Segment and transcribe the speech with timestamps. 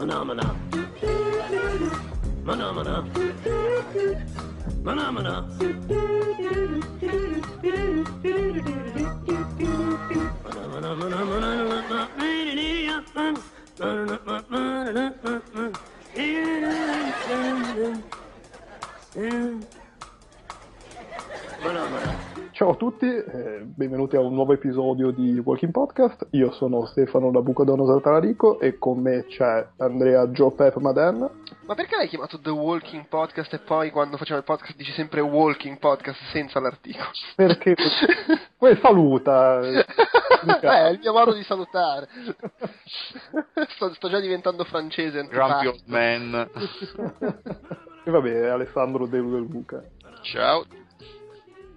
[0.00, 0.54] Phenomena.
[2.44, 3.04] Phenomena.
[4.84, 5.60] Phenomena.
[22.60, 26.26] Ciao a tutti, eh, benvenuti a un nuovo episodio di Walking Podcast.
[26.32, 31.30] Io sono Stefano da Bucodonosor Talarico e con me c'è Andrea Joe Pep Maden.
[31.64, 35.22] Ma perché l'hai chiamato The Walking Podcast e poi quando facciamo il podcast dici sempre
[35.22, 37.08] Walking Podcast senza l'articolo?
[37.34, 37.76] Perché
[38.58, 39.60] poi saluta.
[39.64, 39.86] eh,
[40.60, 42.08] è il mio modo di salutare.
[43.74, 45.26] sto, sto già diventando francese.
[45.28, 45.66] Grumpy.
[45.66, 46.50] Old Man.
[48.04, 49.82] E vabbè, Alessandro De Luca.
[50.20, 50.66] Ciao.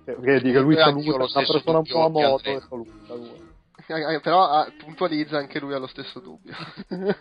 [0.06, 3.52] Eh, Vedi che lui saluta, una persona un po' a moto e saluta lui.
[3.88, 6.54] Eh, Però ah, puntualizza anche lui ha lo stesso dubbio.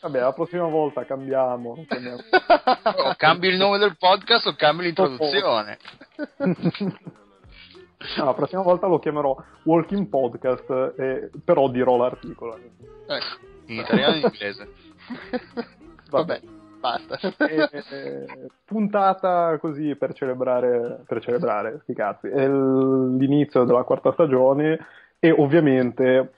[0.00, 1.84] Vabbè, la prossima volta cambiamo.
[1.88, 2.18] cambiamo.
[3.08, 5.78] O cambi il nome del podcast o cambi l'introduzione.
[8.18, 12.56] No, la prossima volta lo chiamerò Walking Podcast, eh, però dirò l'articolo.
[13.06, 13.24] ecco.
[13.66, 14.68] In italiano e in inglese.
[16.10, 16.40] Vabbè,
[16.78, 17.18] basta.
[17.46, 18.26] Eh, eh,
[18.64, 24.78] puntata così per celebrare, per celebrare, sti cazzi, è l'inizio della quarta stagione
[25.18, 26.32] e ovviamente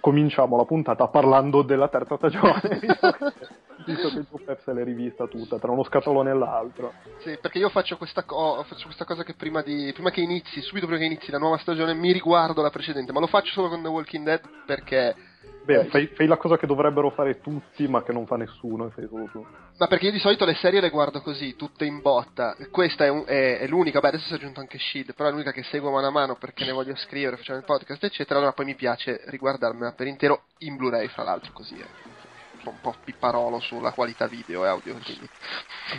[0.00, 2.60] cominciamo la puntata parlando della terza stagione,
[3.86, 6.92] visto che, il Pep se l'è rivista tutta tra uno scatolone e l'altro.
[7.18, 10.60] Sì, perché io faccio questa, co- faccio questa cosa che prima, di, prima che inizi,
[10.62, 13.68] subito prima che inizi la nuova stagione, mi riguardo la precedente, ma lo faccio solo
[13.68, 15.14] con The Walking Dead perché...
[15.62, 18.86] Beh, Eh, fai, fai la cosa che dovrebbero fare tutti, ma che non fa nessuno,
[18.86, 19.46] e fai solo tu.
[19.78, 22.56] Ma perché io di solito le serie le guardo così, tutte in botta.
[22.70, 25.32] Questa è, un- è- è l'unica, beh adesso si è aggiunto anche Shield, però è
[25.32, 28.38] l'unica che seguo mano a mano perché ne voglio scrivere, facciamo il podcast, eccetera.
[28.38, 31.86] Allora poi mi piace riguardarmela per intero in Blu-ray, fra l'altro, così è.
[32.58, 35.28] Sono un po' pipparolo sulla qualità video e audio, quindi.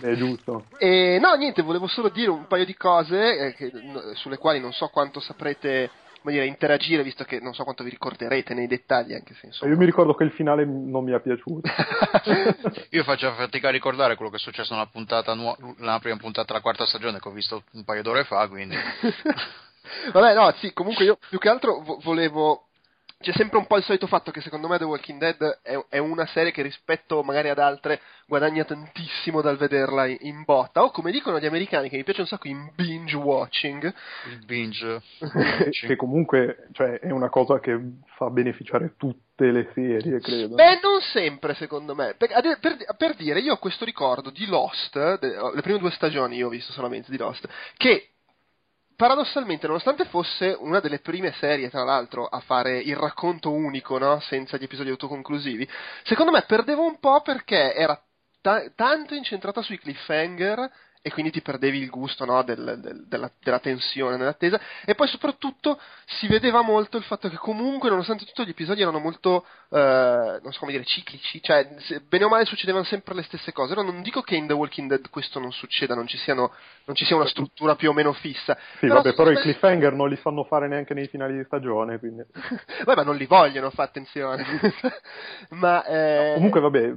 [0.02, 0.66] È giusto.
[0.78, 4.60] E no, niente, volevo solo dire un paio di cose eh, che- no, sulle quali
[4.60, 5.90] non so quanto saprete
[6.22, 9.72] come dire, interagire, visto che non so quanto vi ricorderete nei dettagli, anche se insomma.
[9.72, 11.68] Io mi ricordo che il finale non mi è piaciuto.
[12.92, 16.48] Io faccio fatica a ricordare quello che è successo nella, puntata nuo- nella prima puntata
[16.48, 18.76] della quarta stagione che ho visto un paio d'ore fa, quindi...
[20.14, 22.68] Vabbè, no, sì, comunque io più che altro vo- volevo.
[23.22, 25.98] C'è sempre un po' il solito fatto che secondo me The Walking Dead è, è
[26.00, 30.84] una serie che rispetto magari ad altre guadagna tantissimo dal vederla in, in botta.
[30.84, 33.94] O come dicono gli americani, che mi piace un sacco in binge watching.
[34.30, 35.02] Il binge.
[35.88, 37.80] che comunque cioè, è una cosa che
[38.16, 40.56] fa beneficiare tutte le serie, credo.
[40.56, 42.16] Beh, non sempre, secondo me.
[42.18, 42.30] Per,
[42.60, 46.48] per- per dire, io ho questo ricordo di Lost, de- le prime due stagioni io
[46.48, 48.11] ho visto solamente di Lost, che
[49.02, 54.20] paradossalmente, nonostante fosse una delle prime serie, tra l'altro, a fare il racconto unico, no?
[54.20, 55.68] senza gli episodi autoconclusivi,
[56.04, 58.00] secondo me perdeva un po' perché era
[58.42, 63.32] ta- tanto incentrata sui cliffhanger e quindi ti perdevi il gusto no, del- del- della,
[63.42, 68.44] della tensione nell'attesa e poi soprattutto si vedeva molto il fatto che comunque nonostante tutto
[68.44, 71.68] gli episodi erano molto eh, non so come dire ciclici cioè
[72.08, 73.72] bene o male succedevano sempre le stesse cose.
[73.74, 76.52] Ora non dico che in The Walking Dead questo non succeda non ci, siano,
[76.86, 79.40] non ci sia una struttura più o meno fissa Sì, vabbè, però i secondo me-
[79.42, 82.22] cliffhanger non li fanno fare neanche nei finali di stagione, quindi...
[82.86, 84.46] Beh, ma non li vogliono, fa attenzione.
[85.52, 86.94] ma eh, Comunque, vabbè,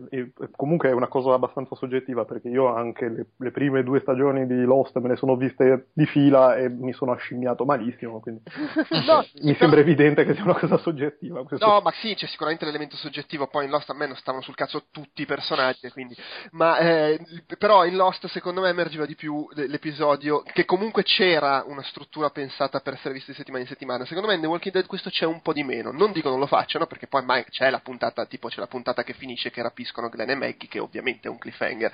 [0.56, 4.62] comunque è una cosa abbastanza soggettiva, perché io anche le, le prime due stagioni di
[4.65, 8.43] Lost me le sono viste di fila e mi sono ascimmiato malissimo, quindi
[9.06, 11.44] no, mi però- sembra evidente che sia una cosa soggettiva.
[11.44, 13.47] questo- No, ma sì, c'è sicuramente l'elemento soggettivo.
[13.47, 16.16] Poi in Lost a me non stavano sul cazzo tutti i personaggi, quindi.
[16.53, 17.21] Ma eh,
[17.59, 22.81] però in Lost secondo me emergeva di più l'episodio che comunque c'era una struttura pensata
[22.81, 24.05] per essere vista di settimana in settimana.
[24.05, 25.91] Secondo me in The Walking Dead questo c'è un po' di meno.
[25.93, 29.03] Non dico non lo facciano, perché poi mai c'è la puntata, tipo c'è la puntata
[29.03, 31.93] che finisce che rapiscono Glenn e Maggie, che ovviamente è un cliffhanger.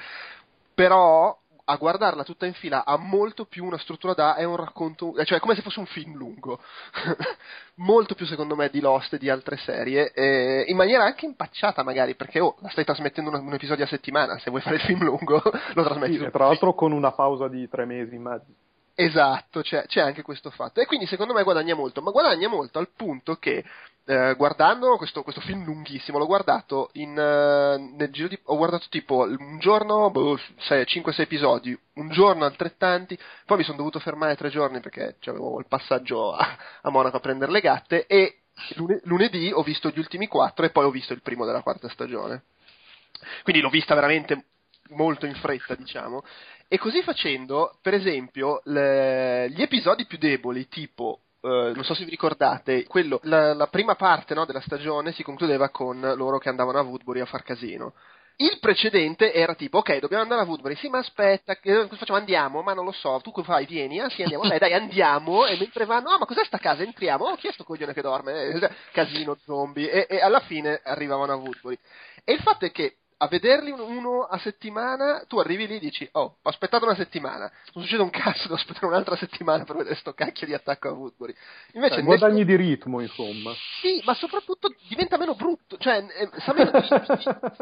[0.74, 1.36] Però
[1.70, 5.38] a guardarla tutta in fila ha molto più una struttura da è un racconto, cioè
[5.38, 6.60] è come se fosse un film lungo.
[7.80, 11.82] molto più secondo me di Lost e di altre serie, eh, in maniera anche impacciata
[11.82, 14.82] magari, perché oh, la stai trasmettendo un, un episodio a settimana, se vuoi fare il
[14.82, 15.40] film lungo
[15.74, 18.46] lo trasmetti Sì, tra l'altro con una pausa di tre mesi in mezzo.
[18.94, 20.80] Esatto, c'è, c'è anche questo fatto.
[20.80, 23.64] E quindi secondo me guadagna molto, ma guadagna molto al punto che
[24.10, 28.36] eh, guardando questo, questo film lunghissimo, l'ho guardato in, eh, nel giro di...
[28.42, 33.16] ho guardato tipo un giorno, boh, 5-6 episodi, un giorno altrettanti,
[33.46, 37.20] poi mi sono dovuto fermare tre giorni perché avevo il passaggio a, a Monaco a
[37.20, 38.40] prendere le gatte e
[38.74, 41.88] lune- lunedì ho visto gli ultimi quattro e poi ho visto il primo della quarta
[41.88, 42.42] stagione.
[43.44, 44.46] Quindi l'ho vista veramente
[44.88, 46.24] molto in fretta, diciamo.
[46.66, 52.04] E così facendo, per esempio, le, gli episodi più deboli, tipo Uh, non so se
[52.04, 56.50] vi ricordate, quello, la, la prima parte no, della stagione si concludeva con loro che
[56.50, 57.94] andavano a Woodbury a far casino.
[58.36, 62.18] Il precedente era tipo, ok, dobbiamo andare a Woodbury, sì, ma aspetta, che facciamo?
[62.18, 65.56] Andiamo, ma non lo so, tu fai, vieni, ah sì, andiamo, dai, dai, andiamo, e
[65.58, 66.82] mentre vanno, ah, ma cos'è sta casa?
[66.82, 68.44] Entriamo, oh, chi è sto coglione che dorme?
[68.44, 71.78] Eh, casino, zombie, e, e alla fine arrivavano a Woodbury.
[72.24, 76.08] E il fatto è che a vederli uno a settimana, tu arrivi lì e dici,
[76.12, 79.94] oh, ho aspettato una settimana, non succede un cazzo, devo aspettare un'altra settimana per vedere
[79.96, 81.34] sto cacchio di attacco a Woodbury.
[81.72, 82.56] Invece, cioè, guadagni nessuno...
[82.56, 83.52] di ritmo, insomma.
[83.82, 86.86] Sì, ma soprattutto diventa meno brutto, cioè eh, sa, meno di,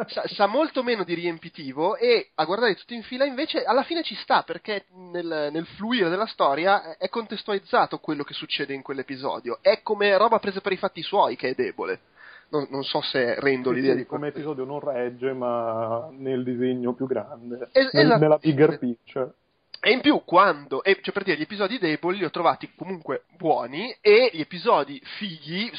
[0.07, 4.05] sa, sa, molto meno di riempitivo e a guardare tutto in fila invece alla fine
[4.05, 9.59] ci sta perché nel, nel fluire della storia è contestualizzato quello che succede in quell'episodio,
[9.61, 12.01] è come roba presa per i fatti suoi che è debole
[12.51, 16.95] non, non so se rendo l'idea sì, di come episodio non regge ma nel disegno
[16.95, 19.35] più grande es- nel, nella bigger picture
[19.81, 23.23] e in più quando, e, cioè per dire, gli episodi deboli li ho trovati comunque
[23.37, 25.71] buoni e gli episodi fighi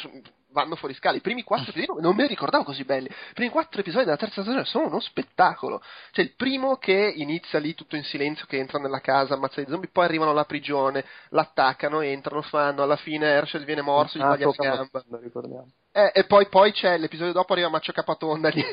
[0.52, 1.18] vanno fuori scala.
[1.18, 3.08] I primi quattro episodi non me li ricordavo così belli.
[3.08, 5.82] I primi quattro episodi della terza stagione sono uno spettacolo.
[6.12, 9.66] Cioè, il primo che inizia lì tutto in silenzio, che entra nella casa, ammazza i
[9.68, 14.46] zombie, poi arrivano alla prigione, l'attaccano, entrano, fanno, alla fine Herschel viene morso, gli taglia
[14.46, 15.04] la gamba.
[15.22, 15.68] ricordiamo.
[15.92, 18.64] Eh, e poi, poi, c'è l'episodio dopo arriva Maccio Capatonda lì.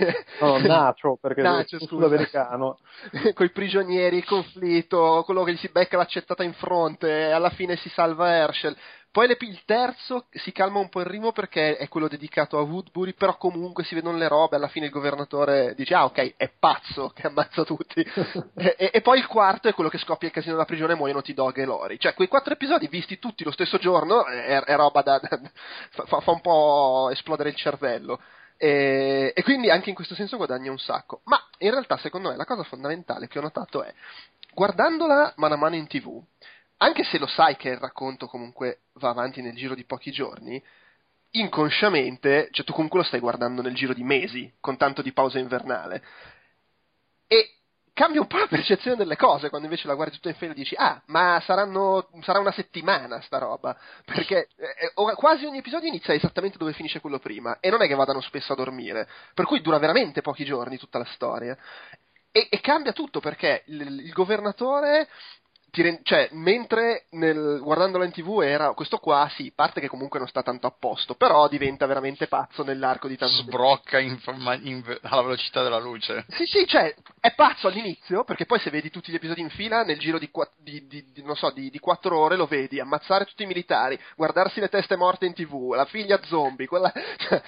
[0.40, 2.78] No, Nacho, perché Nacho, è sudamericano.
[3.32, 7.76] Con i prigionieri, il conflitto, quello che gli si becca l'accettata in fronte, alla fine
[7.76, 8.76] si salva Herschel.
[9.16, 12.60] Poi le, il terzo si calma un po' il ritmo perché è quello dedicato a
[12.60, 16.50] Woodbury, però comunque si vedono le robe, alla fine il governatore dice ah ok, è
[16.58, 18.00] pazzo che ammazza tutti.
[18.54, 20.96] e, e, e, poi il quarto è quello che scoppia il casino della prigione e
[20.96, 21.98] muoiono T-Dog e Lori.
[21.98, 25.18] Cioè quei quattro episodi visti tutti lo stesso giorno è, è roba da...
[25.18, 25.40] da
[25.88, 28.20] fa, fa, un po' esplodere il cervello.
[28.58, 31.22] E, e quindi anche in questo senso guadagna un sacco.
[31.24, 33.94] Ma in realtà secondo me la cosa fondamentale che ho notato è,
[34.52, 36.22] guardandola mano a mano in tv,
[36.78, 40.62] anche se lo sai che il racconto comunque va avanti nel giro di pochi giorni,
[41.30, 45.38] inconsciamente, cioè tu comunque lo stai guardando nel giro di mesi, con tanto di pausa
[45.38, 46.02] invernale.
[47.26, 47.56] E
[47.92, 50.54] cambia un po' la percezione delle cose quando invece la guardi tutta in fila e
[50.54, 53.76] dici ah ma saranno, sarà una settimana sta roba.
[54.04, 57.86] Perché eh, eh quasi ogni episodio inizia esattamente dove finisce quello prima e non è
[57.86, 59.08] che vadano spesso a dormire.
[59.34, 61.56] Per cui dura veramente pochi giorni tutta la storia.
[62.30, 65.08] E, e cambia tutto perché il, il governatore
[65.82, 70.28] Rend- cioè, mentre nel, guardandola in tv era questo qua, sì, parte che comunque non
[70.28, 74.18] sta tanto a posto, però diventa veramente pazzo nell'arco di tanto Sbrocca in,
[74.62, 76.24] in, alla velocità della luce.
[76.28, 79.82] Sì, sì, cioè, è pazzo all'inizio, perché poi se vedi tutti gli episodi in fila,
[79.82, 83.24] nel giro di, di, di, di non so, di, di 4 ore lo vedi, ammazzare
[83.24, 86.92] tutti i militari, guardarsi le teste morte in tv, la figlia zombie, quella...
[87.16, 87.42] Cioè...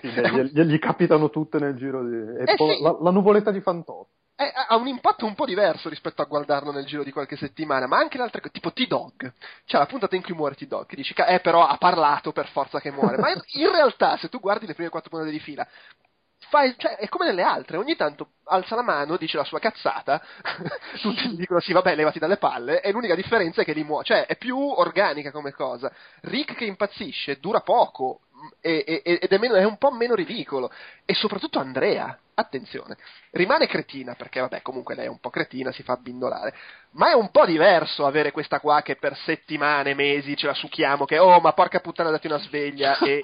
[0.00, 0.08] Sì,
[0.52, 2.16] gli, gli, capitano tutte nel giro di...
[2.16, 2.82] E eh poi sì.
[2.82, 6.70] la, la nuvoletta di Fantozzi è, ha un impatto un po' diverso rispetto a guardarlo
[6.70, 9.32] nel giro di qualche settimana, ma anche le altre tipo T-Dog.
[9.64, 12.78] C'è la puntata in cui muore T-Dog, che dici, eh però ha parlato per forza
[12.78, 13.16] che muore.
[13.16, 15.66] ma in realtà, se tu guardi le prime quattro puntate di fila,
[16.50, 20.22] fai, cioè, è come nelle altre, ogni tanto alza la mano, dice la sua cazzata,
[21.00, 24.04] tutti gli dicono sì vabbè levati dalle palle, e l'unica differenza è che li muore,
[24.04, 25.90] cioè è più organica come cosa.
[26.22, 28.20] Rick che impazzisce dura poco,
[28.60, 30.70] e, e, ed è, meno, è, un po' meno ridicolo.
[31.04, 32.96] E soprattutto Andrea, attenzione,
[33.32, 36.54] rimane cretina, perché vabbè, comunque lei è un po' cretina, si fa abbindolare,
[36.92, 41.04] ma è un po' diverso avere questa qua che per settimane, mesi ce la succhiamo,
[41.04, 43.20] che oh ma porca puttana dati una sveglia e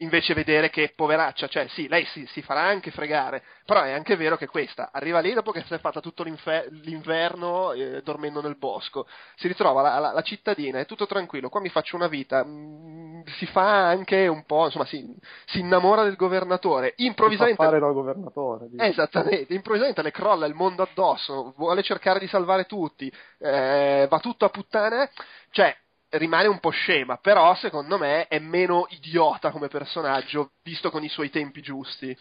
[0.00, 4.16] invece vedere che poveraccia, cioè sì, lei si, si, farà anche fregare, però è anche
[4.16, 8.56] vero che questa arriva lì dopo che si è fatta tutto l'inverno eh, dormendo nel
[8.56, 12.44] bosco, si ritrova la, la, la, cittadina, è tutto tranquillo, qua mi faccio una vita,
[12.44, 15.04] mh, mm, si fa anche un po', insomma, si,
[15.46, 17.56] si innamora del governatore, improvvisamente...
[17.56, 18.68] Si fa fare dal governatore.
[18.70, 18.82] Dico.
[18.82, 24.46] Esattamente, improvvisamente le crolla il mondo addosso, vuole cercare di salvare tutti, eh, va tutto
[24.46, 25.10] a puttane,
[25.50, 25.76] cioè
[26.10, 31.08] rimane un po' scema, però secondo me è meno idiota come personaggio, visto con i
[31.08, 32.16] suoi tempi giusti.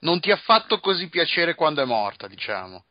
[0.00, 2.84] Non ti ha fatto così piacere quando è morta, diciamo.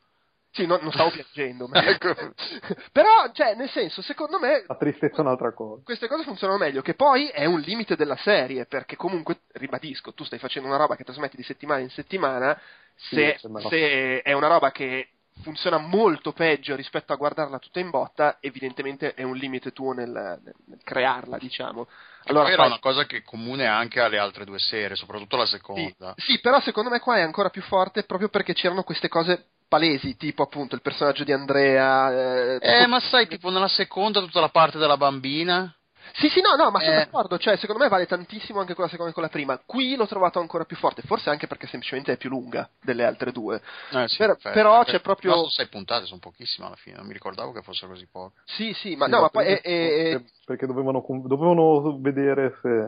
[0.53, 1.67] Sì, no, non stavo piangendo.
[1.67, 1.83] Ma...
[1.83, 2.13] ecco.
[2.91, 4.63] Però, cioè, nel senso, secondo me.
[4.67, 5.81] La tristezza è un'altra cosa.
[5.83, 10.23] Queste cose funzionano meglio, che poi è un limite della serie, perché comunque, ribadisco, tu
[10.23, 12.59] stai facendo una roba che trasmetti di settimana in settimana,
[12.95, 15.09] se, sì, se è una roba che
[15.41, 20.09] funziona molto peggio rispetto a guardarla tutta in botta, evidentemente è un limite tuo nel,
[20.09, 21.87] nel, nel crearla, diciamo.
[22.25, 25.45] Allora, poi era una cosa che è comune anche alle altre due serie, soprattutto la
[25.45, 26.13] seconda.
[26.17, 29.45] Sì, sì, però secondo me qua è ancora più forte proprio perché c'erano queste cose
[29.67, 32.57] palesi, tipo appunto il personaggio di Andrea.
[32.59, 35.73] Eh, eh ma sai, tipo nella seconda tutta la parte della bambina
[36.13, 36.97] Sì, sì, no, no, ma sono Eh.
[36.97, 39.59] d'accordo, cioè, secondo me vale tantissimo anche quella seconda e quella prima.
[39.65, 43.31] Qui l'ho trovato ancora più forte, forse anche perché semplicemente è più lunga delle altre
[43.31, 43.61] due.
[43.91, 47.05] Eh, sì, Per- però Perché c'è proprio- sono sei puntate, sono pochissime alla fine, non
[47.07, 48.35] mi ricordavo che fossero così poche.
[48.45, 49.45] Sì, sì, ma Sì, no, ma poi...
[49.45, 52.87] perché- è- è- è- perché dovevano, con- dovevano vedere se,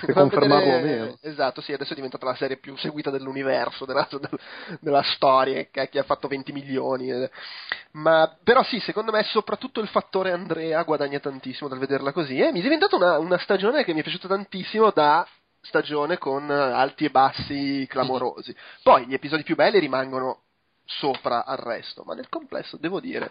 [0.06, 1.18] se confermarlo vedere- o meno.
[1.20, 4.38] Esatto, sì, adesso è diventata la serie più seguita dell'universo, della, del-
[4.80, 7.10] della storia, che, che ha fatto 20 milioni.
[7.92, 12.38] Ma, però sì, secondo me soprattutto il fattore Andrea guadagna tantissimo dal vederla così.
[12.40, 15.28] E mi è diventata una, una stagione che mi è piaciuta tantissimo da
[15.60, 18.56] stagione con eh, alti e bassi clamorosi.
[18.82, 20.40] Poi gli episodi più belli rimangono
[20.84, 23.30] sopra al resto, ma nel complesso devo dire,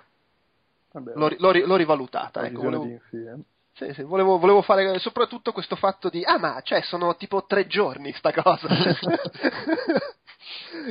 [0.92, 2.46] Vabbè, l'ho, l'ho l'ho rivalutata.
[2.46, 3.00] Ecco, volevo-
[3.74, 7.66] sì, sì, volevo, volevo fare soprattutto questo fatto di, ah ma cioè sono tipo tre
[7.66, 8.68] giorni sta cosa.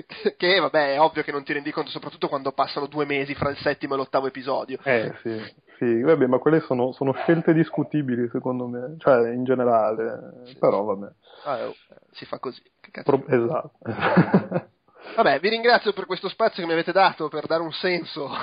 [0.06, 3.34] che, che, vabbè è ovvio che non ti rendi conto, soprattutto quando passano due mesi
[3.34, 4.78] fra il settimo e l'ottavo episodio.
[4.82, 10.32] Eh sì, sì, vabbè, ma quelle sono, sono scelte discutibili secondo me, cioè in generale,
[10.44, 10.58] Sì.
[10.58, 11.08] però vabbè.
[11.44, 11.74] Ah, eh,
[12.12, 12.62] si fa così.
[13.02, 13.72] Pro- esatto.
[15.16, 18.28] Vabbè, vi ringrazio per questo spazio che mi avete dato per dare un senso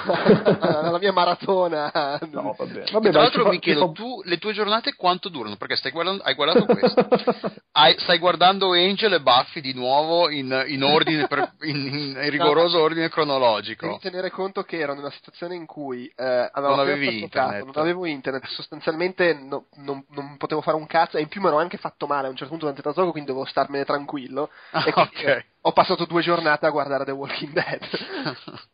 [0.62, 2.18] alla mia maratona.
[2.32, 2.84] no, vabbè.
[2.88, 5.58] E vabbè tra dai, l'altro mi chiedo, tu le tue giornate quanto durano?
[5.58, 7.08] Perché stai guardando, hai guardato questo,
[7.74, 12.30] Hai- stai guardando Angel e Buffy di nuovo in, in ordine, per- in, in- in
[12.30, 13.98] rigoroso ordine Devi cronologico.
[14.02, 17.64] tenere conto che ero in una situazione in cui eh, avevo Non avevi internet.
[17.66, 21.48] non avevo internet, sostanzialmente no- non, non potevo fare un cazzo e in più mi
[21.48, 24.50] ero anche fatto male a un certo punto durante il trasloco, quindi dovevo starmene tranquillo.
[24.72, 25.24] Ah, e ok.
[25.24, 27.82] eh, ho passato due giornate a guardare The Walking Dead.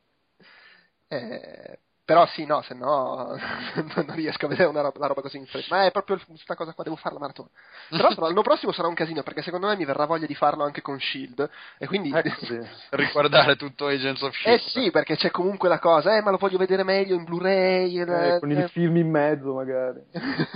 [1.09, 3.35] Eh, però sì, no, se no
[3.95, 5.75] non riesco a vedere una roba, la roba così in fretta.
[5.75, 7.49] Ma è proprio questa cosa qua, devo fare la maratona.
[7.89, 10.63] Tra l'altro l'anno prossimo sarà un casino perché secondo me mi verrà voglia di farlo
[10.63, 12.13] anche con Shield e quindi...
[12.15, 12.57] Ecco, sì.
[12.91, 14.85] Riguardare tutto Agents of Eh S.H.I.E.L.D.
[14.85, 17.99] sì, perché c'è comunque la cosa, eh, ma lo voglio vedere meglio in Blu-ray.
[17.99, 18.61] Eh, eh, con eh.
[18.61, 19.99] il film in mezzo magari,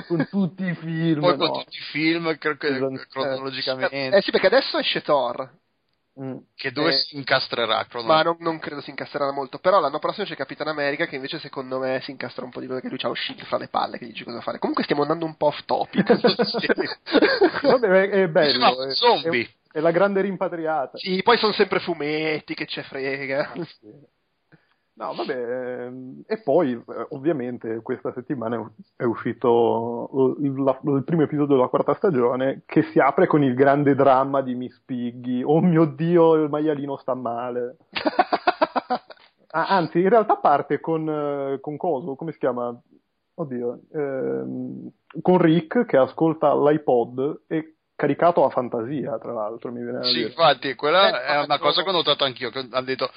[0.08, 1.20] con tutti i film.
[1.20, 1.58] Poi con no.
[1.64, 3.06] tutti i film cro- Esatto.
[3.10, 4.16] cronologicamente.
[4.16, 5.50] Eh, sì, perché adesso esce Thor,
[6.20, 6.40] Mm.
[6.56, 9.60] che dove eh, si incastrerà ma non, non credo si incastrerà molto.
[9.60, 12.66] Però l'anno prossimo c'è Capitan America che invece secondo me si incastra un po' di
[12.66, 14.60] più perché lui c'ha lo Shield fra le palle che gli dice cosa fare.
[14.60, 16.04] Comunque stiamo andando un po' off topic.
[17.64, 18.84] Vabbè, è, è bello.
[18.84, 19.50] È- zombie.
[19.72, 20.98] È, è la grande rimpatriata.
[20.98, 23.54] sì, poi sono sempre fumetti che c'è frega.
[24.94, 31.24] No, vabbè, ehm, e poi eh, ovviamente questa settimana è- uscito il, la- il primo
[31.24, 35.42] episodio della quarta stagione che si apre con il grande dramma di Miss Piggy.
[35.44, 37.78] Oh mio dio, il maialino sta male.
[39.54, 42.74] Ah, anzi, in realtà parte con, eh, con Coso, come si chiama?
[43.34, 44.90] Oddio, ehm,
[45.22, 50.28] con Rick che ascolta l'iPod e caricato a fantasia, tra l'altro, mi viene Sì, dire.
[50.30, 53.10] infatti, quella Eh, è una cosa che ho notato anch'io, che ho detto,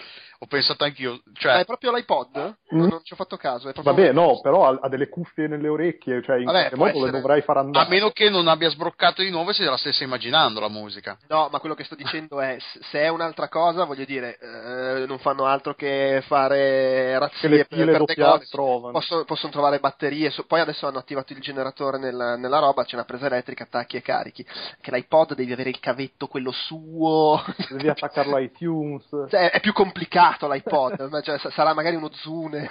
[0.45, 2.37] ho pensato anch'io, Ma cioè, è proprio l'iPod?
[2.75, 2.79] Mm.
[2.79, 3.73] Non, non ci ho fatto caso.
[3.75, 6.99] Vabbè, no, però ha, ha delle cuffie nelle orecchie, cioè in Vabbè, qualche modo le
[6.99, 7.11] essere.
[7.21, 7.89] dovrai far a andare.
[7.89, 11.17] meno che non abbia sbroccato di nuovo e se la stesse immaginando la musica.
[11.29, 12.57] No, ma quello che sto dicendo è,
[12.91, 17.57] se è un'altra cosa, voglio dire, eh, non fanno altro che fare che razzie le
[17.59, 18.51] per, pile per doppiate negozi.
[18.51, 18.93] trovano.
[18.93, 22.95] Possono, possono trovare batterie, so- poi adesso hanno attivato il generatore nella, nella roba, c'è
[22.95, 24.45] una presa elettrica, attacchi e carichi.
[24.81, 27.43] Che l'iPod devi avere il cavetto, quello suo.
[27.71, 29.07] Devi attaccarlo a iTunes.
[29.31, 32.71] Cioè, è più complicato l'iPod, ma cioè, sa- sarà magari uno Zune.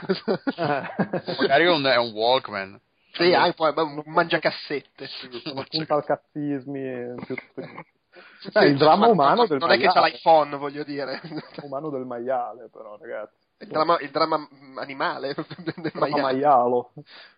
[0.56, 2.80] Magari è un, è un Walkman.
[3.14, 5.08] sì, anche poi un mangiacassette.
[5.70, 6.80] Punta al cazzismi.
[6.80, 7.36] e che-
[8.42, 10.12] Sì, Eh, il dramma umano non, del non è che maiale.
[10.12, 11.20] l'iPhone, voglio dire.
[11.64, 13.42] umano del maiale, però, ragazzi.
[13.60, 16.22] Il dramma, il dramma mm, animale del Dramma maiale.
[16.22, 16.92] maialo.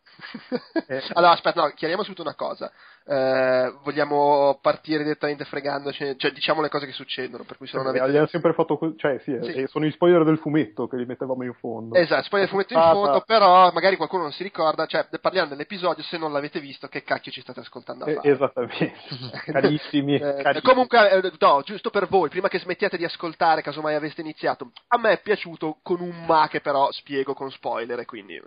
[0.87, 1.01] Eh.
[1.13, 2.71] allora, aspetta, no, chiariamo subito una cosa.
[3.07, 7.85] Eh, vogliamo partire direttamente fregandoci, cioè diciamo le cose che succedono, per cui se non
[7.87, 8.09] Eh, avete...
[8.11, 9.51] Gli hanno sempre fatto così, cioè sì, Sì.
[9.53, 11.95] eh, sono gli spoiler del fumetto che li mettevamo in fondo.
[11.95, 15.49] Esatto, poi il fumetto in Puntata- fondo, però magari qualcuno non si ricorda, cioè parliamo
[15.49, 18.29] dell'episodio, se non l'avete visto, che cacchio ci state ascoltando a Eh, fare?
[18.31, 18.93] esattamente.
[19.51, 20.61] carissimi, Eh, carissimi.
[20.61, 24.97] comunque, eh, no, giusto per voi, prima che smettiate di ascoltare, casomai aveste iniziato, a
[24.97, 28.41] me è piaciuto con un ma che però spiego con spoiler, quindi...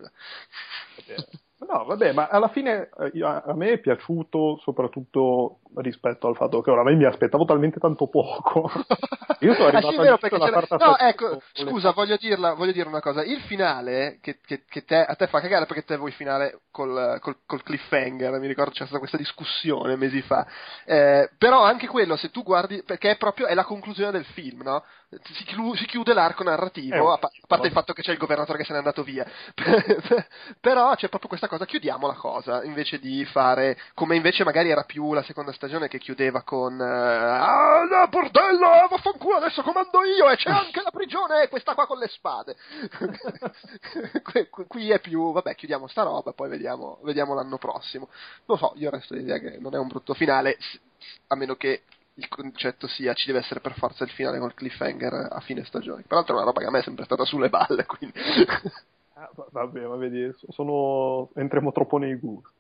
[1.61, 6.71] No, vabbè, ma alla fine eh, a, me è piaciuto soprattutto rispetto al fatto che
[6.71, 8.71] oramai mi aspettavo talmente tanto poco.
[9.41, 12.73] Io sono Ah, arrivato sì, è vero, perché quarta No, ecco, scusa, voglio, dirla, voglio
[12.73, 13.23] dire una cosa.
[13.25, 17.19] Il finale, che, che- che te- a te fa cagare perché te vuoi finale col,
[17.21, 20.47] col- col cliffhanger, mi ricordo c'è stata questa discussione mesi fa.
[20.85, 24.63] Eh, però anche quello, se tu guardi, perché è proprio è la conclusione del film,
[24.63, 24.83] no?
[25.11, 28.13] Si, chiu- si chiude l'arco narrativo, Eh, a, pa- a parte il fatto che c'è
[28.13, 29.25] il governatore che se n'è andato via.
[30.61, 34.83] però c'è proprio questa cosa, chiudiamo la cosa, invece di fare, come invece magari era
[34.83, 36.79] più la seconda stagione che chiudeva con...
[36.79, 39.37] eh, ah, la bordella, vaffanculo!
[39.37, 42.57] adesso comando io e c'è anche la prigione e questa qua con le spade.
[44.23, 48.11] qui, qui è più, vabbè, chiudiamo sta roba, poi vediamo, vediamo l'anno prossimo.
[48.45, 50.59] Non so, io resto l'idea che non è un brutto finale,
[51.29, 51.85] a meno che
[52.19, 56.05] il concetto sia ci deve essere per forza il finale col cliffhanger a fine stagione.
[56.07, 58.19] Peraltro è una roba che a me è sempre stata sulle balle, quindi...
[59.15, 61.31] ah, vabbè, ma vedi, sono...
[61.35, 62.57] entriamo troppo nei gusti.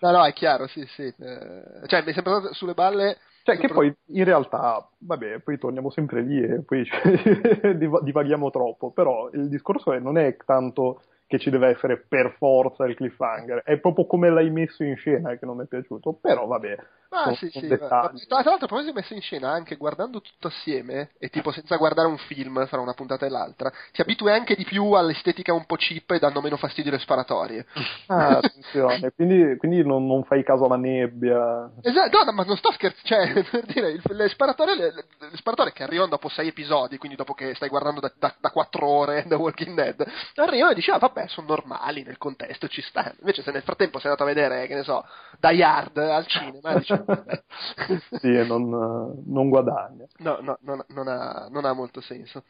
[0.00, 1.02] No, no, è chiaro, sì, sì.
[1.02, 3.18] Eh, cioè, mi è sempre stato sulle balle...
[3.42, 8.90] Cioè, che poi in realtà, vabbè, poi torniamo sempre lì e poi cioè, divaghiamo troppo,
[8.90, 13.62] però il discorso è, non è tanto che ci deve essere per forza il cliffhanger,
[13.62, 16.76] è proprio come l'hai messo in scena che non mi è piaciuto, però vabbè,
[17.12, 17.66] Ah, sì, sì.
[17.66, 18.12] Tra
[18.44, 22.06] l'altro, poi si è messo in scena anche guardando tutto assieme, e tipo senza guardare
[22.06, 25.74] un film fra una puntata e l'altra, ti abitui anche di più all'estetica un po'
[25.74, 27.66] cheap e danno meno fastidio le sparatorie.
[28.10, 31.70] Ah, attenzione, quindi, quindi non, non, fai caso alla nebbia.
[31.80, 35.36] Esatto, no, no ma non sto scherzando, cioè, per dire, il, le, sparatorie, le, le,
[35.36, 38.86] sparatorie che arrivano dopo sei episodi, quindi dopo che stai guardando da, da, da 4
[38.86, 40.04] ore The Walking Dead,
[40.36, 43.14] arrivano e dici, ah vabbè, sono normali nel contesto, ci stanno.
[43.20, 45.04] Invece se nel frattempo sei andato a vedere, che ne so,
[45.38, 46.99] Die Hard al cinema, dici,
[48.20, 50.06] sì, non, non guadagna.
[50.18, 52.44] No, no, non, non, ha, non, ha, molto senso.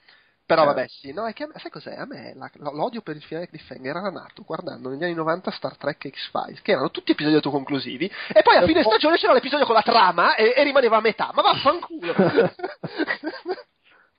[0.44, 0.66] Però eh.
[0.66, 1.94] vabbè, sì, no, è che sai cos'è?
[1.94, 5.76] A me la, l'odio per il finale Cliffhanger era nato guardando negli anni 90 Star
[5.76, 9.66] Trek e X-Files, che erano tutti episodi autoconclusivi, e poi a fine stagione c'era l'episodio
[9.66, 11.30] con la trama e, e rimaneva a metà.
[11.34, 12.14] Ma vaffanculo!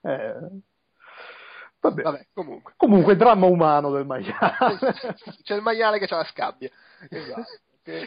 [0.04, 0.62] eh.
[1.82, 2.02] Vabbè.
[2.04, 2.74] Vabbè, comunque.
[2.78, 4.78] Comunque, dramma umano del maiale.
[5.42, 6.70] C'è il maiale che ha la scabbia.
[7.10, 7.42] Esatto.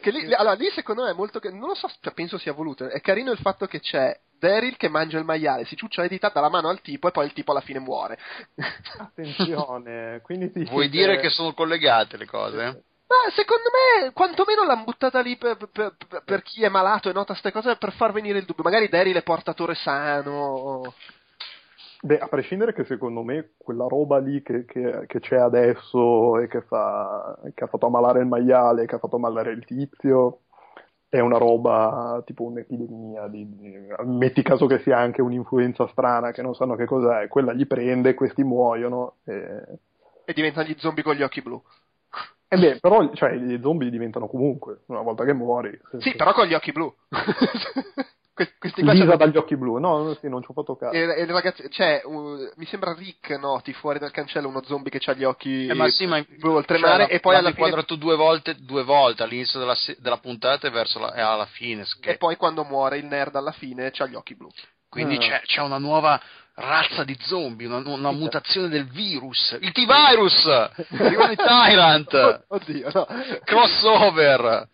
[0.01, 1.41] Che, lì, allora, lì secondo me è molto.
[1.51, 2.89] Non lo so, cioè, penso sia voluto.
[2.89, 6.29] È carino il fatto che c'è Daryl che mangia il maiale, si ciuccia le dita,
[6.29, 8.19] dà la mano al tipo e poi il tipo alla fine muore.
[8.99, 12.85] Attenzione, quindi ti Vuoi dire che sono collegate le cose?
[13.07, 17.13] Ma secondo me, quantomeno l'hanno buttata lì per, per, per, per chi è malato e
[17.13, 18.65] nota queste cose per far venire il dubbio.
[18.65, 20.95] Magari Daryl è portatore sano.
[22.05, 26.49] Beh, a prescindere che secondo me quella roba lì che, che, che c'è adesso e
[26.49, 30.41] che, fa, che, ha fatto ammalare il maiale, che ha fatto ammalare il tizio,
[31.09, 33.73] è una roba tipo un'epidemia, di, di,
[34.05, 38.13] metti caso che sia anche un'influenza strana che non sanno che cos'è, quella gli prende,
[38.13, 39.63] questi muoiono e...
[40.27, 41.63] e diventano gli zombie con gli occhi blu.
[42.49, 45.71] Eh beh, però cioè, gli zombie diventano comunque, una volta che muori.
[46.01, 46.17] Sì, se...
[46.17, 46.95] però con gli occhi blu.
[48.35, 50.93] questi qua Lisa dagli occhi blu, no, sì, non ci ho fatto caso.
[50.93, 55.01] E, e ragazzi, c'è, uh, mi sembra Rick noti fuori dal cancello uno zombie che
[55.09, 57.61] ha gli occhi eh, ma sì, ma blu oltremare cioè, e poi alla fine...
[57.61, 61.85] inquadrato due volte, due volte all'inizio della, della puntata e verso la, e alla fine.
[62.01, 62.11] Che...
[62.11, 64.51] E poi quando muore il nerd alla fine c'ha gli occhi blu.
[64.89, 65.19] Quindi ah.
[65.19, 66.21] c'è, c'è una nuova
[66.55, 73.07] razza di zombie, una, una mutazione del virus, il T-Virus, i Tyrant, oddio, no.
[73.45, 74.69] crossover.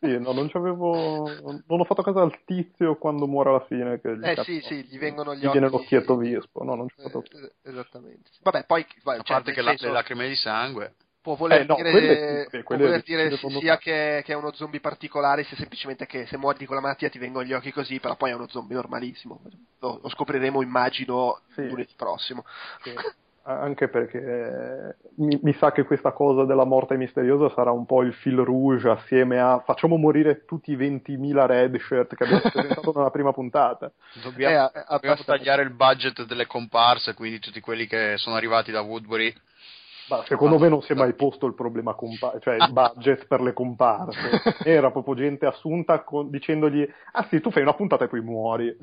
[0.00, 1.30] sì, no, non c'avevo,
[1.66, 4.00] non ho fatto caso al tizio quando muore alla fine.
[4.00, 5.58] Che gli eh sì, sì, gli vengono gli, gli occhi.
[5.58, 7.44] viene l'occhietto vispo, no, non ci ho fatto caso.
[7.44, 8.30] Eh, esattamente.
[8.42, 9.86] Vabbè, poi, vai, a cioè, parte che senso...
[9.86, 10.94] le lacrime di sangue
[11.26, 14.52] può voler eh, no, dire, quelle, quelle, può voler dire sia che, che, è uno
[14.52, 17.98] zombie particolare, sia semplicemente che se muori di quella malattia ti vengono gli occhi così,
[17.98, 19.40] però poi è uno zombie normalissimo.
[19.80, 21.66] Lo, lo scopriremo, immagino, sì.
[21.66, 22.44] lunedì prossimo.
[22.82, 22.94] Sì.
[23.48, 28.12] Anche perché mi, mi, sa che questa cosa della morte misteriosa sarà un po' il
[28.12, 33.10] fil rouge assieme a facciamo morire tutti i 20.000 red shirt che abbiamo presentato nella
[33.10, 33.92] prima puntata.
[34.20, 38.80] Dobbiamo, eh, dobbiamo tagliare il budget delle comparse, quindi tutti quelli che sono arrivati da
[38.80, 39.32] Woodbury
[40.08, 43.40] ma secondo me non si è mai posto il problema compa- cioè il budget per
[43.40, 44.58] le comparse.
[44.64, 48.76] Era proprio gente assunta con- dicendogli: Ah sì, tu fai una puntata e poi muori.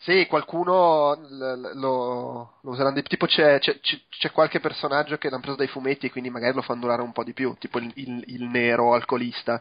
[0.00, 5.56] Sì, qualcuno lo, lo, useranno di tipo c'è, c'è, c'è, qualche personaggio che l'hanno preso
[5.56, 8.24] dai fumetti e quindi magari lo fanno durare un po' di più, tipo il, il,
[8.28, 9.60] il nero alcolista.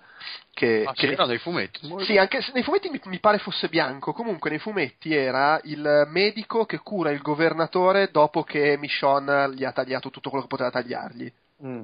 [0.53, 1.91] Che, ah, che c'era dai fumetti?
[2.05, 6.07] Sì, anche se nei fumetti mi, mi, pare fosse bianco, comunque nei fumetti era il
[6.07, 10.69] medico che cura il governatore dopo che Michonne gli ha tagliato tutto quello che poteva
[10.69, 11.33] tagliargli.
[11.65, 11.83] Mm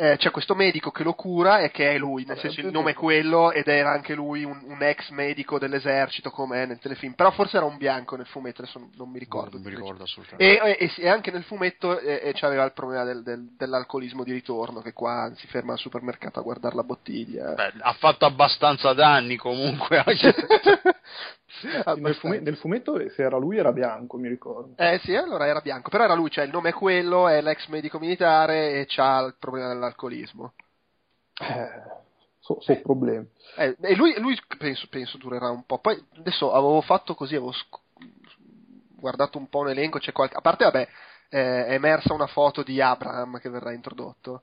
[0.00, 2.92] eh, c'è questo medico che lo cura e che è lui, nel senso il nome
[2.92, 7.14] è quello ed era anche lui un, un ex medico dell'esercito come è nel telefilm,
[7.14, 9.56] però forse era un bianco nel fumetto, adesso non mi ricordo.
[9.58, 10.62] Non mi ricordo assolutamente.
[10.62, 14.82] E, e, e, anche nel fumetto eh, c'aveva il problema del, del, dell'alcolismo di ritorno,
[14.82, 17.54] che qua si ferma al supermercato a guardare la bottiglia.
[17.54, 20.04] Beh, ha fatto abbastanza danni comunque.
[21.62, 24.74] nel, fumetto, nel, fumetto, se era lui era bianco, mi ricordo.
[24.76, 27.66] Eh sì, allora era bianco, però era lui, cioè il nome è quello, è l'ex
[27.68, 30.52] medico militare e c'ha il problema dell'alcolismo.
[31.40, 31.68] Eh,
[32.38, 33.28] so, so problemi.
[33.56, 35.78] Eh, e lui, lui penso, penso, durerà un po'.
[35.78, 37.80] Poi adesso avevo fatto così, avevo sc-
[38.98, 40.36] guardato un po' un elenco, c'è qualche...
[40.36, 40.88] a parte vabbè,
[41.28, 44.42] eh, è emersa una foto di Abraham che verrà introdotto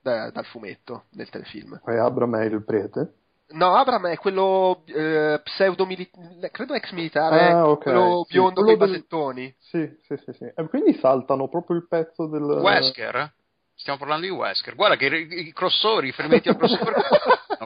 [0.00, 1.80] da, dal fumetto del telefilm.
[1.84, 3.12] E Abraham è il prete?
[3.50, 8.62] No, Abram è quello eh, pseudo militare, credo ex militare, Ah, ok, quello sì, biondo
[8.62, 9.54] quello con i del- basettoni.
[9.58, 10.44] Sì, sì, sì, sì.
[10.54, 12.42] E quindi saltano proprio il pezzo del...
[12.42, 13.32] Wesker?
[13.74, 14.74] Stiamo parlando di Wesker.
[14.74, 16.94] Guarda che i, i crossover, i riferimenti al crossover.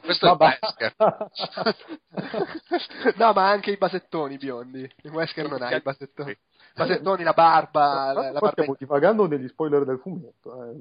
[0.02, 0.58] No, questo è Vabbè.
[0.60, 0.94] Wesker.
[3.16, 4.88] no, ma anche i basettoni biondi.
[5.02, 6.32] Il Wesker non ha i basettoni.
[6.32, 6.38] Sì.
[6.74, 8.74] Basettoni, la barba, la, la stiamo barba.
[8.78, 10.72] divagando negli spoiler del fumetto, eh.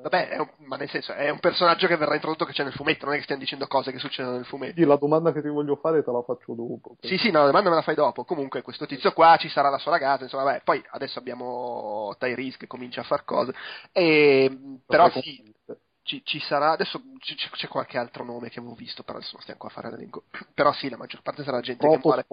[0.00, 2.72] Vabbè, è un- ma nel senso, è un personaggio che verrà introdotto che c'è nel
[2.72, 4.72] fumetto, non è che stiamo dicendo cose che succedono nel fumetto.
[4.72, 6.96] Quindi la domanda che ti voglio fare te la faccio dopo.
[7.00, 8.24] Sì, sì, no, la domanda me la fai dopo.
[8.24, 10.62] Comunque, questo tizio qua ci sarà la sua ragazza, insomma, vabbè.
[10.64, 13.52] Poi adesso abbiamo Tyrese che comincia a far cose.
[13.92, 14.50] E,
[14.86, 15.54] però Perché sì.
[16.02, 16.72] Ci, ci sarà.
[16.72, 19.68] Adesso ci- c'è, c'è qualche altro nome che avevo visto, però adesso non stiamo qua
[19.68, 20.24] a fare l'elenco.
[20.54, 22.26] Però sì, la maggior parte sarà gente che Troppo vuole.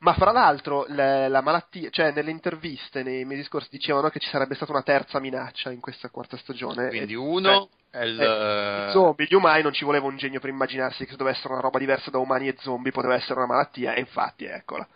[0.00, 4.28] Ma fra l'altro, le- la malattia, cioè nelle interviste nei mesi scorsi dicevano che ci
[4.28, 6.88] sarebbe stata una terza minaccia in questa quarta stagione.
[6.88, 8.20] Quindi E- uno cioè, è il...
[8.20, 11.54] eh, zombie, gli umani non ci voleva un genio per immaginarsi che se dovesse essere
[11.54, 14.86] una roba diversa da umani e zombie poteva essere una malattia, e infatti eccola.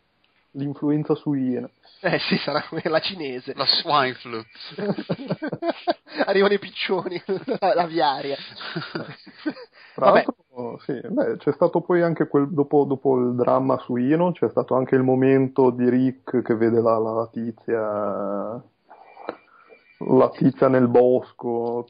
[0.57, 1.69] L'influenza suina.
[2.01, 3.53] Eh sì, sarà la cinese.
[3.55, 4.41] la swine flu.
[6.25, 7.21] Arrivano i piccioni,
[7.59, 8.35] l'aviaria.
[9.93, 10.25] Tra Vabbè.
[10.25, 14.49] l'altro, sì, beh, c'è stato poi anche quel, dopo, dopo il dramma su Ino, c'è
[14.49, 18.61] stato anche il momento di Rick che vede la, la tizia,
[19.99, 21.87] la tizia nel bosco,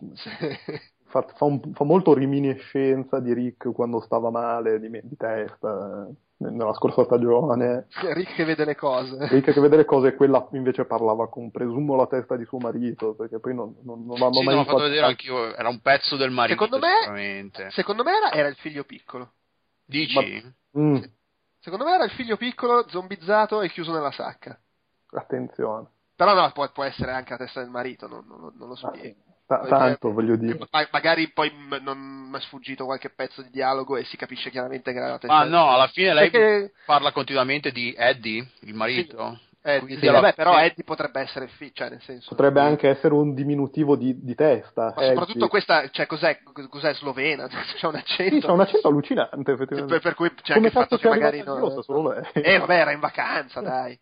[1.06, 6.14] fa, fa un- fa molto riminiscenza di Rick quando stava male di, di testa, eh,
[6.38, 7.88] nella scorsa stagione.
[8.14, 9.18] Rick che vede le cose.
[9.28, 13.16] Rick che vede le cose, quella invece parlava con, presumo, la testa di suo marito,
[13.16, 16.16] perché poi non, non, non l'hanno Sì, mai no, fatto vedere anch'io, era un pezzo
[16.16, 17.50] del marito Secondo me-.
[17.70, 19.32] Secondo me era, era il figlio piccolo.
[19.86, 20.56] Dici?
[20.78, 20.98] Mm,
[21.60, 24.60] Secondo me era il figlio piccolo, zombizzato e chiuso nella sacca.
[25.12, 25.88] attenzione.
[26.16, 28.92] Però no, può, può essere anche la testa del marito, non, non- non lo Ah,
[28.92, 29.22] spiego.
[29.48, 30.58] Ta- Poi, tanto eh, voglio dire.
[30.70, 34.50] ma- magari poi m- non mi è sfuggito qualche pezzo di dialogo e si capisce
[34.50, 37.96] chiaramente che era la testa Ah del- no, alla fine lei Perché- parla continuamente di
[37.98, 39.40] Eddie, il marito.
[39.64, 42.30] Eh, Quindi sì, vabbè, però Eddie potrebbe essere figlio, cioè nel senso...
[42.30, 44.94] Potrebbe anche essere un diminutivo di, di testa.
[44.96, 45.50] Ma eh, soprattutto sì.
[45.50, 47.48] questa, cioè cos'è, cos'è slovena?
[47.76, 48.36] C'è un accento.
[48.36, 49.94] Sì, c'ha un accento allucinante, effettivamente.
[49.94, 51.44] per, per cui c'è Come anche il fatto che magari
[51.84, 52.24] solo lei.
[52.34, 54.00] Eh, vabbè, era in vacanza, dai.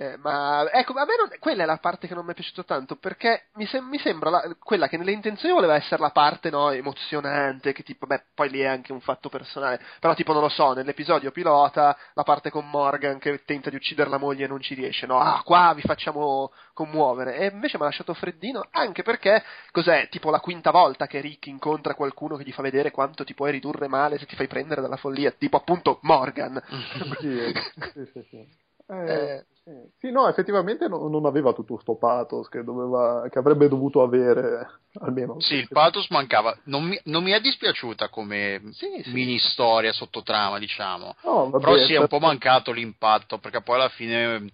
[0.00, 2.62] Eh, ma ecco, a me non, quella è la parte che non mi è piaciuta
[2.62, 6.50] tanto perché mi, sem- mi sembra la- quella che nelle intenzioni voleva essere la parte
[6.50, 10.42] no, emozionante, che tipo, beh, poi lì è anche un fatto personale, però tipo non
[10.42, 14.46] lo so, nell'episodio pilota la parte con Morgan che tenta di uccidere la moglie e
[14.46, 18.68] non ci riesce, no, ah, qua vi facciamo commuovere, e invece mi ha lasciato freddino
[18.70, 22.92] anche perché cos'è, tipo la quinta volta che Rick incontra qualcuno che gli fa vedere
[22.92, 26.62] quanto ti puoi ridurre male se ti fai prendere dalla follia, tipo appunto Morgan.
[27.18, 27.52] Sì,
[27.94, 28.67] sì, sì, sì.
[28.88, 29.70] Eh, Eh, sì.
[29.98, 34.66] Sì, no, effettivamente no- non aveva tutto sto pathos che, doveva, che avrebbe dovuto avere,
[35.00, 35.40] almeno.
[35.40, 36.56] Sì, il pathos mancava.
[36.64, 39.10] Non mi, non mi è dispiaciuta come Sì, sì.
[39.10, 41.14] mini storia sottotrama, diciamo.
[41.22, 42.18] No, vabbè, Però sì, è un certo.
[42.18, 44.50] po' mancato l'impatto, perché poi alla fine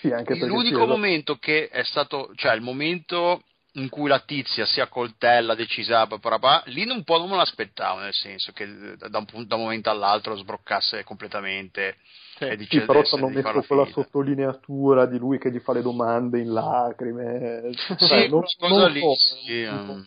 [0.00, 0.10] Sì,
[0.46, 5.54] l'unico sì, momento che è stato, cioè il momento in cui la tizia si accoltella,
[5.54, 9.54] decisa, papà, lì un po' non me l'aspettavo, nel senso che da un, punto- da
[9.54, 11.96] un momento all'altro sbroccasse completamente
[12.38, 14.02] Sì, dice però di ci hanno messo quella finita.
[14.02, 17.70] sottolineatura di lui che gli fa le domande in lacrime.
[17.72, 20.04] Sì, Cioè, non- non lì, so, sì, ehm.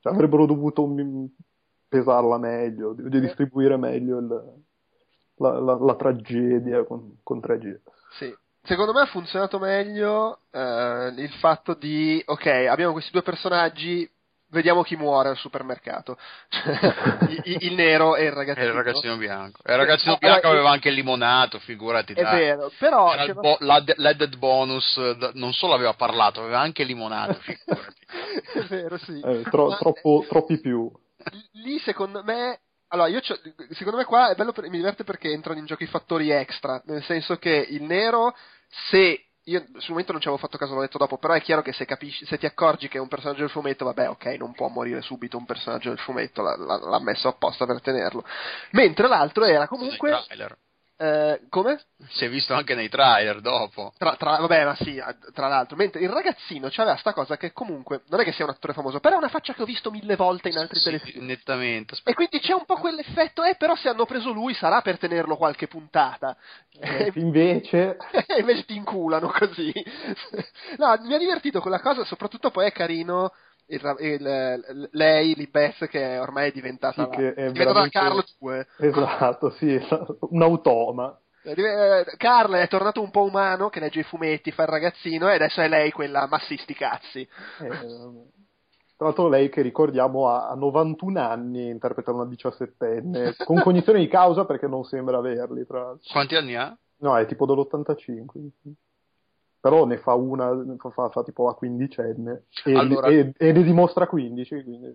[0.00, 0.86] Cioè, avrebbero dovuto
[1.88, 4.62] pesarla meglio, di, di distribuire meglio il-
[5.36, 7.78] la, la- la tragedia con, con 3G.
[8.18, 8.34] Sì.
[8.62, 14.10] Secondo me ha funzionato meglio eh, il fatto di, ok, abbiamo questi due personaggi,
[14.54, 16.16] vediamo chi muore al supermercato.
[17.28, 18.66] il, il- il nero e il È ragazzino.
[18.66, 19.60] il ragazzino bianco.
[19.64, 22.14] E il ragazzino Ah, bianco allora, aveva anche il limonato, figurati.
[22.14, 22.38] È dai.
[22.38, 26.82] vero, però Era c'era- bo- l'add- l'added bonus eh, non solo aveva parlato, aveva anche
[26.82, 28.06] il limonato, figurati.
[28.54, 29.20] è vero, sì.
[29.20, 30.90] Eh, tro- Ma- troppo- troppi più.
[31.52, 33.38] lì secondo me allora io c'ho-
[33.70, 36.80] secondo me qua è bello per- mi diverte perché entrano in gioco i fattori extra
[36.86, 38.36] nel senso che il nero
[38.90, 41.62] se io sul momento non ci avevo fatto caso l'ho detto dopo però è chiaro
[41.62, 44.52] che se, capisci, se ti accorgi che è un personaggio del fumetto vabbè ok non
[44.54, 48.24] può morire subito un personaggio del fumetto l'ha, l'ha- messo apposta per tenerlo
[48.70, 50.10] mentre l'altro era comunque.
[50.96, 51.80] Eh, come?
[52.10, 53.92] Si è visto anche nei trailer dopo.
[53.98, 55.02] Tra, tra- vabbè, ma sì,
[55.32, 58.50] tra l'altro, mentre il ragazzino c'aveva sta cosa che comunque non è che sia un
[58.50, 61.26] attore famoso, però è una faccia che ho visto mille volte in altri Sì, telefilm.
[61.26, 61.96] nettamente.
[62.04, 65.36] E quindi c'è un po' quell'effetto, eh, però se hanno preso lui sarà per tenerlo
[65.36, 66.36] qualche puntata.
[66.78, 69.72] Eh, invece, E invece ti inculano così.
[70.78, 73.32] no, mi ha divertito quella cosa, soprattutto poi è carino
[73.66, 78.24] il il- lei, Libeth, che ormai è diventata, Sì, la, che è diventata veramente- Carlo
[78.38, 78.66] 2.
[78.78, 79.80] esatto, sì,
[80.30, 81.18] un automa.
[81.46, 85.28] Eh, eh, Carl è tornato un po' umano, che legge i fumetti, fa il ragazzino,
[85.30, 87.20] e adesso è lei quella massisti cazzi.
[87.60, 87.68] Eh,
[88.96, 94.44] Tra l'altro lei che ricordiamo ha 91 anni, interpreta una diciassettenne, con cognizione di causa
[94.46, 95.66] perché non sembra averli.
[95.66, 96.08] Tra l'altro.
[96.12, 96.74] Quanti anni ha?
[96.98, 98.28] No, è tipo dell'85.
[99.64, 103.62] Però ne fa una, fa, fa, fa tipo la quindicenne e, Allora- e- e ne
[103.62, 104.88] dimostra 15, quindi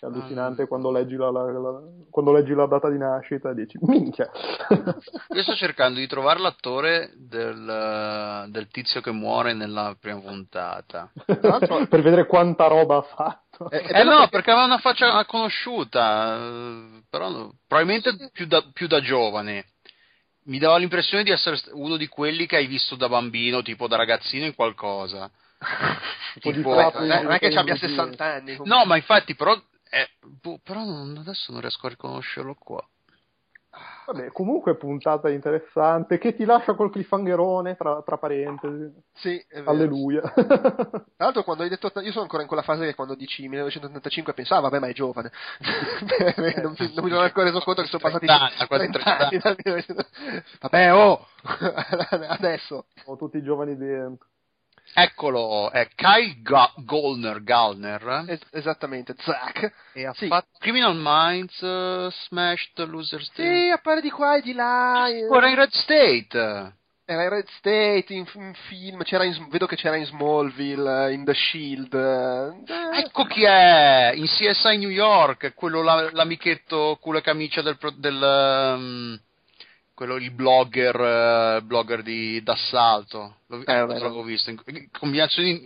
[0.00, 0.66] è allucinante Ah.
[0.66, 4.28] quando, leggi la, la- la- quando leggi la data di nascita e dici, minchia!
[5.32, 11.08] Io sto cercando di trovare l'attore del, del tizio che muore nella prima puntata.
[11.88, 13.70] per vedere quanta roba ha fatto.
[13.70, 19.00] Eh, Eh no, perché aveva una faccia conosciuta, eh, però probabilmente più da, più da
[19.00, 19.66] giovane.
[20.44, 23.96] Mi dava l'impressione di essere uno di quelli che hai visto da bambino, tipo da
[23.96, 25.30] ragazzino in qualcosa.
[26.40, 28.56] tipo- capo, Eh, non è che abbia in- 60 anni.
[28.56, 28.68] comunque.
[28.68, 29.54] No, ma infatti, però,
[29.90, 30.08] eh,
[30.40, 32.82] boh, però non- adesso non riesco a riconoscerlo qua.
[34.12, 38.92] Vabbè, comunque puntata interessante che ti lascia col cliffhangerone tra, tra parentesi.
[39.12, 39.70] Sì, è vero.
[39.70, 40.20] Alleluia.
[40.20, 44.34] Tra l'altro, quando hai detto, io sono ancora in quella fase che quando dici 1985
[44.34, 45.30] pensavo, vabbè, ma è giovane.
[46.36, 49.16] non, mi, non mi sono ancora reso conto che sono passati 30 anni, quasi 30
[49.16, 50.06] anni dal 1900.
[50.60, 51.26] Vabbè, oh!
[52.30, 52.86] Adesso.
[53.04, 54.26] Ho tutti i giovani dentro.
[54.94, 59.72] Eccolo, è Kyle Ga- Gollner, Gallner, Es- esattamente, Zack.
[59.94, 60.26] e ha Sì.
[60.26, 63.70] fatto Criminal Minds, eh, Smashed, Losers Sì, Day.
[63.70, 65.08] appare di qua e di là.
[65.08, 65.26] eh.
[65.28, 66.74] Ora in Red State.
[67.10, 71.12] Era in Red State, in, in film, c'era in- vedo che c'era in Smallville, eh,
[71.12, 71.92] in The Shield.
[71.94, 72.98] eh.
[73.00, 78.22] Ecco chi è, in CSI New York, quello la- l'amichetto culo e camicia del, del
[78.22, 79.20] ehm,
[80.00, 83.40] quello il blogger, eh, blogger di d'assalto.
[83.50, 85.62] Eh, vabbè, l'avevo visto in, in combinazioni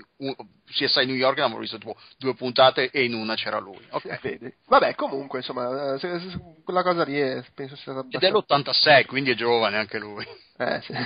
[0.67, 3.87] CSI New York abbiamo visto tipo due puntate e in una c'era lui.
[3.91, 4.07] Ok.
[4.07, 4.53] Eh, vedi.
[4.67, 8.31] Vabbè, comunque, insomma, eh, se- se- quella cosa lì è, penso sia stata Ed è
[8.33, 10.27] l'86, quindi è giovane anche lui.
[10.57, 10.93] Eh, sì.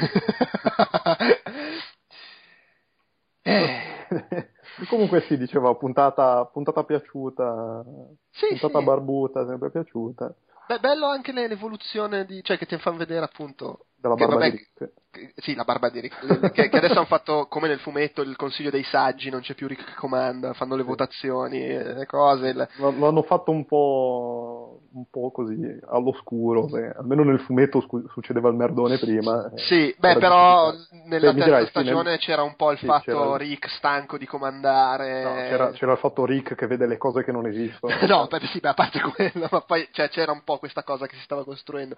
[3.42, 4.50] eh,
[4.88, 7.84] Comunque sì, diceva, puntata, puntata piaciuta,
[8.30, 8.84] Sì, puntata sì.
[8.84, 10.34] barbuta, sempre piaciuta,
[10.68, 14.34] beh, bello anche le- l'evoluzione di, cioè che ti fanno vedere appunto della che, barba
[14.38, 14.92] vabbè, di Rick.
[15.10, 18.36] che- sì, la barba di Rick, che, che adesso hanno fatto come nel fumetto il
[18.36, 22.48] consiglio dei saggi, non c'è più Rick che comanda, fanno le votazioni, eh, le cose,
[22.48, 25.56] il- L- L'hanno fatto un po', un po' così,
[25.88, 29.50] all'oscuro, se- almeno nel fumetto scu- succedeva il merdone prima.
[29.52, 30.72] eh, Sì, beh, però
[31.04, 35.22] nella mi terza stagione nel- c'era un po' il sì, fatto Rick stanco di comandare.
[35.22, 37.92] no, c'era, c'era il fatto Rick che vede le cose che non esistono.
[38.06, 41.06] No, beh, sì, beh, a parte quello, ma poi cioè, c'era un po' questa cosa
[41.06, 41.96] che si stava costruendo.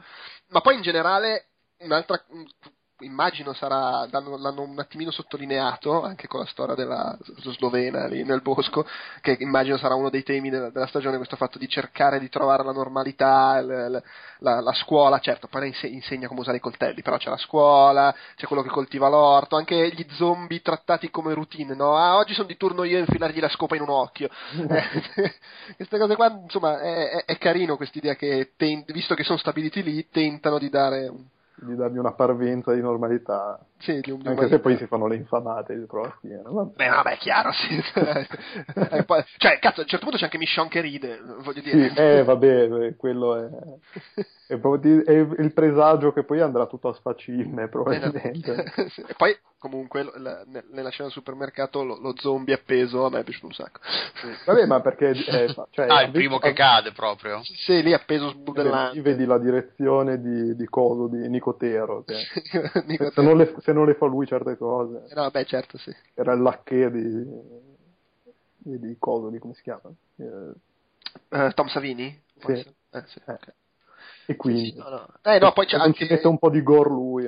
[0.48, 1.49] Ma poi in generale,
[1.80, 2.22] un'altra.
[3.02, 4.06] Immagino sarà.
[4.10, 8.84] L'hanno, un attimino sottolineato anche con la storia della slovena lì nel bosco.
[9.22, 11.16] Che immagino sarà uno dei temi della, della stagione.
[11.16, 14.02] Questo fatto di cercare di trovare la normalità, il-
[14.40, 15.18] la, la scuola.
[15.18, 18.68] Certo, poi inse- insegna come usare i coltelli, però c'è la scuola, c'è quello che
[18.68, 21.96] coltiva l'orto, anche gli zombie trattati come routine, no?
[21.96, 24.28] Ah, oggi sono di turno io a infilargli la scopa in un occhio.
[24.68, 25.32] Eh,
[25.76, 29.82] queste cose qua, insomma, è, è- è carino quest'idea che, ten- visto che sono stabiliti
[29.82, 31.24] lì, tentano di dare un,
[31.62, 35.06] di dargli una parvenza di normalità, sì, di un- di anche se poi si fanno
[35.06, 36.42] le infamate di la.
[36.50, 36.74] Vabbè.
[36.76, 37.82] Beh, vabbè, è chiaro, sì.
[39.06, 41.88] Poi- cioè, cazzo, a un certo punto c'è anche Michonne che ride, voglio dire.
[41.90, 43.48] Sì, eh, vabbè, quello è,
[44.46, 48.72] è, di- è il presagio che poi andrà tutto a sfacine, probabilmente.
[48.90, 53.10] Sì, E poi, comunque, la- ne- nella scena del supermercato lo, lo zombie appeso a
[53.10, 53.80] me è piaciuto un sacco.
[54.46, 55.10] Vabbè, ma perché...
[55.10, 57.40] eh, fa- cioè, Ah, il primo che cade proprio.
[57.42, 59.00] Sì, lì appeso Vedi, sbudellante.
[59.00, 62.02] vedi la direzione di, di Coso, di Nicotero.
[62.06, 65.78] che- Dico, se, non le, se non le fa lui certe cose, No, beh, certo,
[65.78, 65.94] sì.
[66.14, 67.24] era il lacché di,
[68.58, 69.90] di, di Coso, di come si chiama?
[70.16, 72.22] Eh, Tom Savini?
[72.38, 72.52] Sì.
[72.52, 73.32] Eh, sì, Eh.
[73.32, 73.52] ok.
[74.26, 74.70] e quindi...
[74.70, 75.06] Sì, no, no.
[75.22, 76.06] Eh, no, poi c'è ci anche...
[76.08, 77.24] mette un po' di gore lui.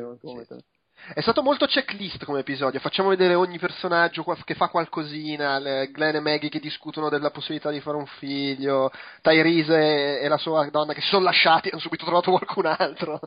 [1.14, 2.78] È stato molto checklist come episodio.
[2.78, 5.59] Facciamo vedere ogni personaggio che fa qualcosina.
[5.59, 8.90] le- Glenn e Maggie che discutono della possibilità di fare un figlio.
[9.20, 13.20] Tyrese e la sua donna che si sono lasciati e hanno subito trovato qualcun altro.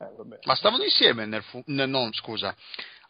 [0.00, 0.38] Eh, vabbè.
[0.44, 2.54] Ma stavano insieme nel fu- ne- no, scusa,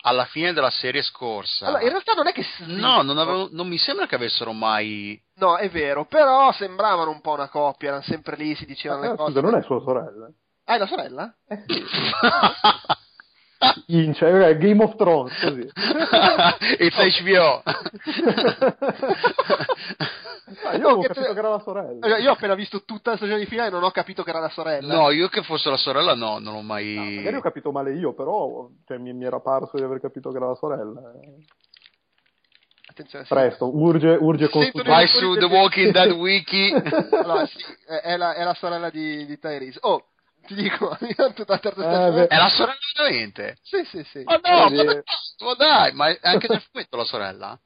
[0.02, 1.66] alla fine della serie scorsa.
[1.66, 2.44] Allora, in realtà non è che.
[2.66, 5.20] No, non, avevo- non mi sembra che avessero mai.
[5.36, 6.04] No, è vero.
[6.06, 7.88] Però sembravano un po' una coppia.
[7.88, 9.30] Erano sempre lì, si dicevano Ah, le cose.
[9.32, 10.30] scusa, non è sua sorella?
[10.64, 11.34] Ah, è la sorella?
[11.48, 11.84] Eh sì.
[13.88, 15.68] Ince, eh, Game of Thrones, così.
[16.78, 17.62] It's HBO.
[20.64, 22.16] Ah, io No, avevo che capito te- che era la sorella.
[22.16, 24.30] Eh, Io ho appena visto tutta la stagione di finale e non ho capito che
[24.30, 24.94] era la sorella.
[24.94, 27.14] no, io che fosse la sorella, no, non No, mai.
[27.16, 30.36] magari ho capito male io, però cioè, mi, mi era parso di aver capito che
[30.36, 31.00] era la sorella.
[31.12, 31.44] eh.
[32.86, 33.32] Attenzione, sì.
[33.32, 34.88] Presto, urge, urge consultare.
[34.88, 36.72] Vai su The Walking Dead Wiki.
[37.22, 39.78] Allora, sì, è, la, è la sorella di, di Tyrese.
[39.82, 40.06] Oh,
[40.46, 42.26] ti dico, io tutta la terza Eh, stagione.
[42.26, 43.58] È la sorella veramente?
[43.62, 44.24] Sì, sì, sì.
[44.24, 45.02] Ma no, ma,
[45.44, 47.60] ma dai, ma è anche nel fumetto la sorella?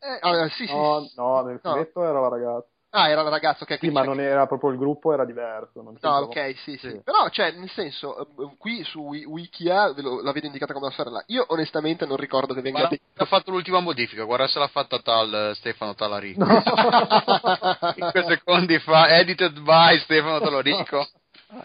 [0.00, 1.12] Eh, ah, sì, sì, No, sì.
[1.16, 1.70] no, nel No.
[1.72, 2.66] fumetto era la ragazza.
[2.90, 5.82] Ah, era il ragazzo che Sì, ma non era proprio il gruppo, era diverso.
[5.82, 7.00] Non No, ok, sì, sì, Sì.
[7.04, 10.86] Però, cioè, nel senso, eh, qui su Wi- Wikia ve lo- la vedo indicata come
[10.86, 11.22] la sorella.
[11.26, 15.00] Io, onestamente, non ricordo che venga Guarda, ha fatto l'ultima modifica, guarda se l'ha fatta
[15.00, 16.42] tal eh, Stefano Talarico.
[16.42, 16.62] No.
[17.94, 21.06] 5 secondi fa, edited by Stefano Talarico.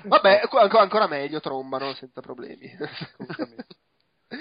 [0.07, 0.41] Vabbè,
[0.79, 2.69] ancora meglio, trombano senza problemi.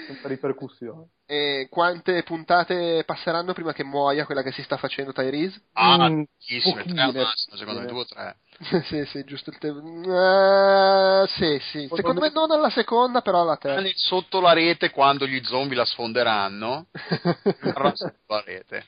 [0.07, 1.05] Senza ripercussioni.
[1.25, 5.61] e quante puntate passeranno prima che muoia quella che si sta facendo Tyrese?
[5.73, 8.35] Ah, Mm, pochissime, tre al pochine, massimo, secondo me, due o tre.
[8.85, 9.81] sì, sì, giusto il tempo.
[9.81, 11.89] Eh, sì, sì.
[11.93, 13.89] Secondo me non alla seconda, però alla terza.
[13.95, 16.87] Sotto la rete, quando gli zombie la sfonderanno,
[17.95, 18.85] sotto la rete.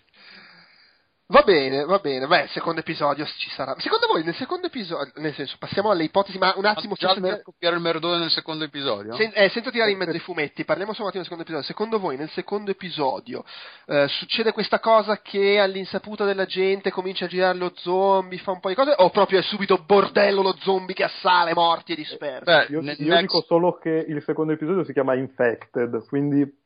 [1.27, 2.27] Va bene, va bene.
[2.27, 3.73] Beh, il secondo episodio ci sarà.
[3.79, 7.27] Secondo voi, nel secondo episodio, nel senso, passiamo alle ipotesi, ma un attimo, già senza,
[7.29, 9.15] per scoppiare il merdone nel secondo episodio?
[9.15, 11.67] sen- eh, senza tirare in mezzo i fumetti, parliamo solo un attimo del secondo episodio.
[11.67, 13.43] Secondo voi, nel secondo episodio,
[13.87, 18.59] eh, succede questa cosa che all'insaputa della gente comincia a girare lo zombie, fa un
[18.59, 22.43] po' di cose, o proprio è subito bordello lo zombie che assale morti e dispersi?
[22.43, 26.63] Beh, Io, io next- dico solo che il secondo episodio si chiama Infected, quindi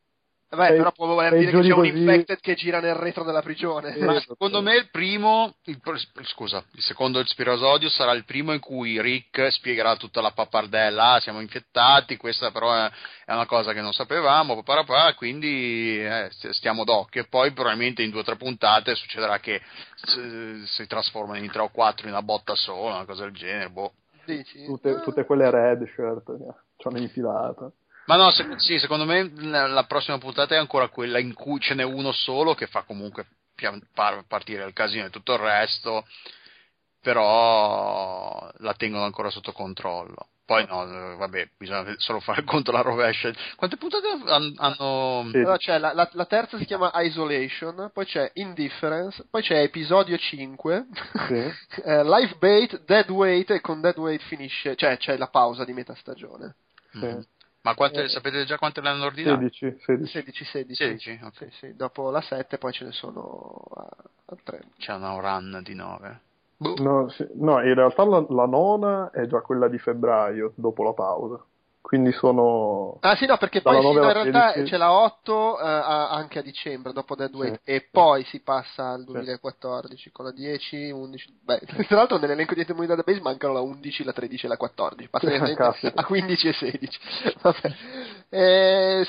[0.51, 2.95] Beh, sei- però può voler dire che c'è giorni un così- infected che gira nel
[2.95, 3.95] retro della prigione.
[3.95, 4.31] Eh, Ma Esatto.
[4.33, 5.79] secondo me il primo, il
[6.23, 11.19] scusa, il secondo episodio sarà il primo in cui Rick spiegherà tutta la pappardella, ah,
[11.19, 12.89] siamo infettati, questa però è,
[13.25, 18.01] è una cosa che non sapevamo, paparapà, quindi eh, st- stiamo d'occhio e poi probabilmente
[18.01, 19.61] in due o tre puntate succederà che
[19.95, 23.69] s- si trasformano in tre o quattro in una botta sola, una cosa del genere,
[23.69, 23.93] boh.
[24.25, 24.63] Dici?
[24.65, 27.73] tutte, tutte quelle red shirt che ci hanno infilato.
[28.09, 31.75] Ma no, se- sì, secondo me la, prossima puntata è ancora quella in cui ce
[31.75, 36.07] n'è uno solo che fa comunque pian- par- partire il casino e tutto il resto,
[36.99, 40.29] però la tengono ancora sotto controllo.
[40.43, 43.31] Poi no, vabbè, bisogna solo fare il conto alla rovescia.
[43.55, 45.29] Quante puntate han- hanno...
[45.29, 45.37] Sì.
[45.37, 50.17] Allora c'è la, la- la terza si chiama Isolation, poi c'è Indifference, poi c'è episodio
[50.17, 50.87] 5,
[51.27, 51.53] Sì.
[51.85, 55.73] eh, Life Bait, Dead Weight e con Dead Weight finisce, cioè c'è la pausa di
[55.73, 56.55] metà stagione.
[56.93, 57.05] Sì.
[57.05, 57.19] Mm.
[57.61, 58.07] Ma quante, Eh.
[58.09, 59.49] sapete già quante le hanno ordinate?
[59.51, 60.43] 16, 16.
[60.43, 60.73] 16-16.
[60.73, 61.33] 16, ok.
[61.35, 63.87] Sì, sì, dopo la 7 poi ce ne sono a,
[64.25, 64.63] a 3.
[64.77, 66.21] C'è una run di 9.
[66.57, 67.25] No, sì.
[67.35, 71.43] No, in realtà la, la nona è già quella di febbraio, dopo la pausa.
[71.89, 72.97] Quindi sono...
[72.99, 74.71] Ah sì, no, perché poi sì, 9 no, in realtà 16.
[74.71, 77.71] c'è la 8 eh, anche a dicembre, dopo Dead Weight, Sì.
[77.71, 81.39] e poi si passa al 2014 con la 10, 11...
[81.43, 85.09] Beh, tra l'altro nell'elenco di Eternity Database mancano la 11, la 13 e la 14,
[85.09, 85.99] passa Ah, direttamente caspita.
[85.99, 86.99] a 15 e 16.
[87.41, 87.71] Vabbè.
[88.29, 89.03] Eh,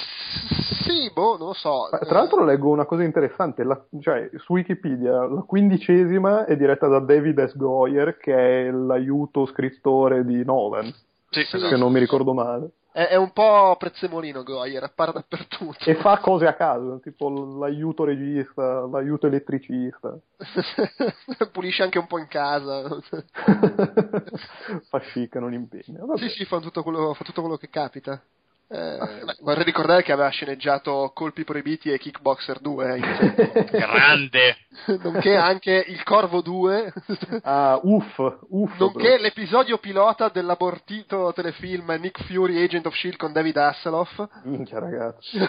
[0.87, 1.89] sì, boh, non lo so.
[1.93, 6.87] Ma, Tra l'altro leggo una cosa interessante, la- cioè su Wikipedia la quindicesima è diretta
[6.89, 7.57] da David S.
[7.59, 10.91] Goyer che è l'aiuto scrittore di Nolan,
[11.31, 11.69] Sì, esatto.
[11.69, 12.73] se non mi ricordo male.
[12.93, 15.89] È, è un po' prezzemolino Goyer, appare dappertutto.
[15.89, 20.19] E fa cose a caso, tipo l'aiuto regista, l'aiuto elettricista.
[21.53, 22.83] Pulisce anche un po' in casa.
[24.91, 26.05] fa chic, non impegna.
[26.05, 26.19] Vabbè.
[26.19, 28.21] Sì, sì, fa tutto quello, fa tutto quello che capita.
[28.73, 28.99] Eh,
[29.41, 34.57] vorrei ricordare che aveva sceneggiato Colpi Proibiti e Kickboxer 2, in- Grande!
[35.03, 36.93] nonché anche Il Corvo 2,
[37.43, 38.17] Ah, uff,
[38.51, 38.79] uff.
[38.79, 43.17] nonché l'episodio pilota dell'abortito telefilm Nick Fury Agent of S.H.I.E.L.D.
[43.17, 44.23] con David Hasselhoff.
[44.45, 45.37] Minchia ragazzi.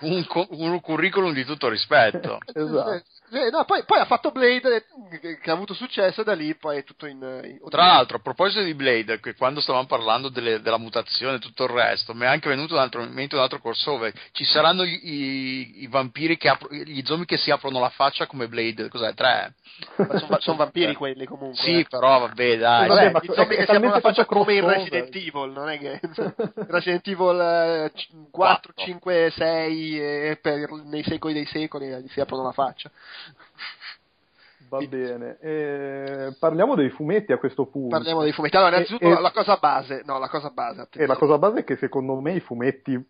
[0.00, 2.38] Un, co- un curriculum di tutto rispetto.
[2.52, 3.02] Esatto.
[3.30, 4.86] Eh, no, poi, poi ha fatto Blade,
[5.20, 7.18] che, ha avuto successo, e da lì poi è tutto in...
[7.44, 11.38] in- Tra l'altro, a proposito di Blade, che quando stavamo parlando delle- della mutazione e
[11.38, 14.14] tutto il resto, mi è anche venuto un altro, un altro crossover.
[14.32, 18.26] Ci saranno i, i- i vampiri che apro- gli zombie che si aprono la faccia
[18.26, 19.12] come Blade, cos'è?
[19.12, 19.52] Tre?
[19.94, 21.60] sono, sono vampiri quelli comunque.
[21.60, 21.86] Sì, eh.
[21.86, 22.88] però vabbè, dai.
[22.88, 24.66] Vabbè, ma i zombie è che si aprono la faccia come in.
[24.66, 26.00] Resident Evil, non è che
[26.68, 28.72] Resident Evil eh, c- 4, Quattro.
[28.74, 32.90] 5, 6 e per, nei secoli dei secoli eh, gli si aprono la faccia.
[34.68, 35.38] Va bene.
[35.40, 37.96] Eh, parliamo dei fumetti a questo punto.
[37.96, 38.56] Parliamo dei fumetti.
[38.56, 41.60] Allora, innanzitutto E- la, la cosa base, no, la cosa base, E la cosa base
[41.60, 43.02] è che secondo me i fumetti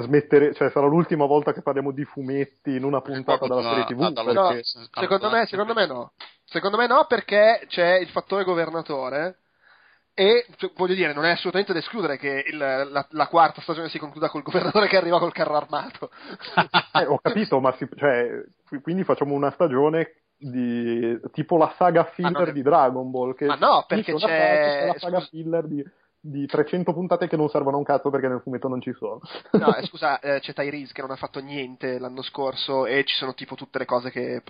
[0.00, 4.10] smettere, cioè sarà l'ultima volta che parliamo di fumetti in una puntata della serie TV.
[4.10, 6.12] Dalla- No, perché- secondo me, secondo me no.
[6.44, 9.36] Secondo me no, perché c'è il fattore governatore.
[10.18, 13.90] E cioè, voglio dire, non è assolutamente da escludere che il- la, la quarta stagione
[13.90, 16.10] si concluda col governatore che arriva col carro armato.
[16.96, 22.04] Eh, ho capito, ma si- cioè, qui- quindi facciamo una stagione di tipo la saga
[22.04, 23.34] filler è- di Dragon Ball.
[23.34, 25.84] Che Ma no, perché c'è- saga, la saga scusa- filler di,
[26.18, 29.20] di 300 puntate che non servono a un cazzo perché nel fumetto non ci sono.
[29.52, 33.14] No, eh, scusa, eh, c'è Tyrese che non ha fatto niente l'anno scorso e ci
[33.16, 34.42] sono tipo tutte le cose che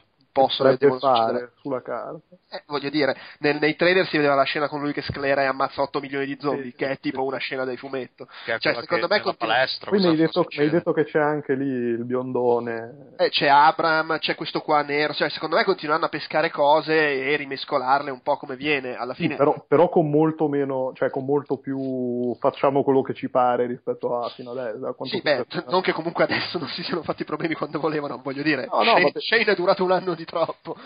[0.43, 2.21] possono e devono fare sulla carta.
[2.51, 5.47] Eh, voglio dire, nel- nei trailer si vedeva la scena con lui che sclera e
[5.47, 7.27] ammazza 8 milioni di zombie, Sì, che è sì, tipo sì.
[7.27, 8.27] una scena del fumetto.
[8.45, 9.91] Cioè, secondo che me nella continua- palestra.
[9.91, 13.15] Poi mi hai, detto, mi hai detto che c'è anche lì il biondone.
[13.17, 17.37] Eh, c'è Abram, c'è questo qua nero, cioè secondo me continueranno a pescare cose e
[17.37, 18.95] rimescolarle un po' come viene.
[18.97, 23.15] Alla Sì, fine, però, però con molto meno, cioè con molto più facciamo quello che
[23.15, 24.87] ci pare rispetto a fino adesso.
[24.87, 28.43] a Sì, beh, non che comunque adesso non si siano fatti problemi quando volevano, voglio
[28.43, 28.67] dire.
[28.67, 29.13] No, no, Shane.
[29.17, 30.77] Shane è durato un anno di troppo.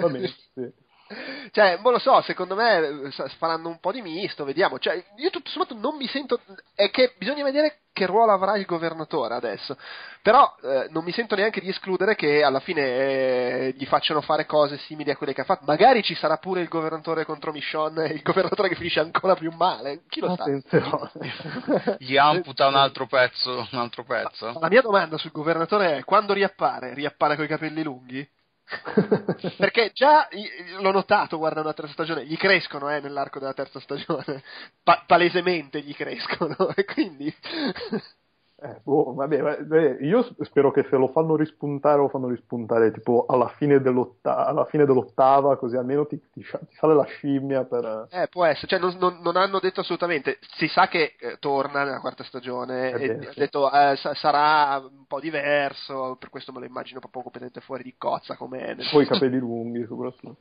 [0.00, 0.70] Va bene, sì.
[1.50, 4.78] Cioè, non lo so, secondo me eh, sa- faranno un po' di misto, vediamo.
[4.78, 6.40] Cioè, io tutto sommato non mi sento.
[6.74, 9.76] È che bisogna vedere che ruolo avrà il governatore adesso.
[10.22, 14.46] Però eh, non mi sento neanche di escludere che alla fine eh, gli facciano fare
[14.46, 15.64] cose simili a quelle che ha fatto.
[15.66, 19.52] Magari ci sarà pure il governatore contro Michonne e il governatore che finisce ancora più
[19.52, 20.02] male.
[20.08, 20.42] Chi lo sa?
[20.42, 21.96] Attenzione.
[21.98, 23.68] Gli amputa un altro pezzo.
[23.70, 24.58] Un altro pezzo?
[24.58, 26.94] La mia domanda sul governatore è: quando riappare?
[26.94, 28.28] Riappare coi capelli lunghi?
[29.56, 30.28] Perché già
[30.80, 34.42] l'ho notato guardando la terza stagione, gli crescono eh, nell'arco della terza stagione,
[34.82, 37.34] Pa- palesemente gli crescono, e quindi
[38.56, 42.92] Eh, boh, vabbè, vabbè, io s- spero che se lo fanno rispuntare lo fanno rispuntare
[42.92, 47.64] tipo alla fine, dell'otta- alla fine dell'ottava, così almeno ti, ti ti sale la scimmia
[47.64, 48.06] per...
[48.10, 51.82] eh, può essere, cioè, non, non- non hanno detto assolutamente, si sa che eh, torna
[51.82, 53.38] nella quarta stagione Eh e beh, ha sì.
[53.40, 57.82] detto eh, sa- sarà un po' diverso, per questo me lo immagino proprio completamente fuori
[57.82, 60.36] di cozza come Poi i capelli lunghi soprattutto.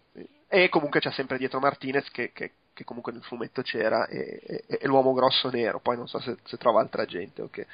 [0.48, 4.78] e comunque c'è sempre dietro Martinez che, che- che comunque nel fumetto c'era e, e-
[4.80, 7.66] e l'uomo grosso nero poi non so se, se trova altra gente o che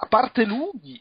[0.00, 1.00] a parte lui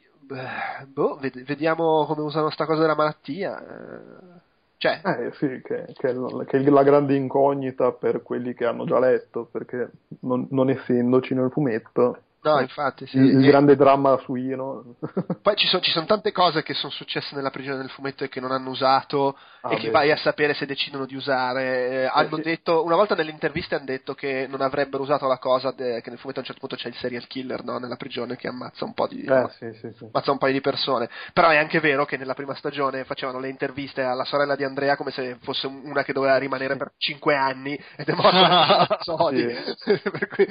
[0.87, 4.45] boh, ved- vediamo come usano sta cosa della malattia eh,
[4.77, 6.13] cioè Eh sì, che, che
[6.45, 9.89] che è la grande incognita per quelli che hanno già letto, perché
[10.19, 14.95] non, non essendoci nel fumetto, no infatti sì il, il grande dramma suino.
[15.41, 18.29] poi ci sono, ci sono tante cose che sono successe nella prigione del fumetto e
[18.29, 20.13] che non hanno usato Ah, e che beh, vai sì.
[20.13, 22.41] a sapere se decidono di usare Eh, hanno sì.
[22.41, 26.09] detto una volta nelle interviste hanno detto che non avrebbero usato la cosa de- che
[26.09, 28.85] nel fumetto a un certo punto c'è il serial killer no, nella prigione che ammazza
[28.85, 30.05] un po' di Eh sì, sì, sì.
[30.11, 31.09] ammazza un paio di persone.
[31.33, 34.95] Però è anche vero che nella prima stagione facevano le interviste alla sorella di Andrea
[34.95, 38.87] come se fosse una che doveva rimanere per 5 anni ed è morta
[40.11, 40.47] per cui...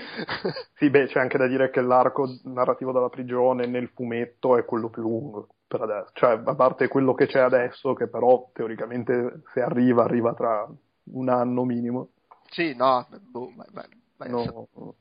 [0.75, 4.89] Sì, beh, c'è anche da dire che l'arco narrativo della prigione nel fumetto è quello
[4.89, 6.11] più lungo per adesso.
[6.15, 10.69] Cioè, a parte quello che c'è adesso, che però teoricamente se arriva, arriva tra
[11.13, 12.11] un anno minimo.
[12.51, 14.67] sì, no, boh, vai, vai, vai a sapere.
[14.75, 14.95] No,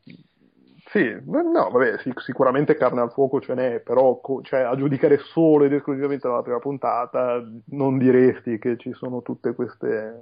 [0.88, 5.18] sì, no, vabbè, sic- sicuramente carne al fuoco ce n'è, però co- cioè, a giudicare
[5.18, 10.22] solo ed esclusivamente dalla prima puntata, non diresti che ci sono tutte queste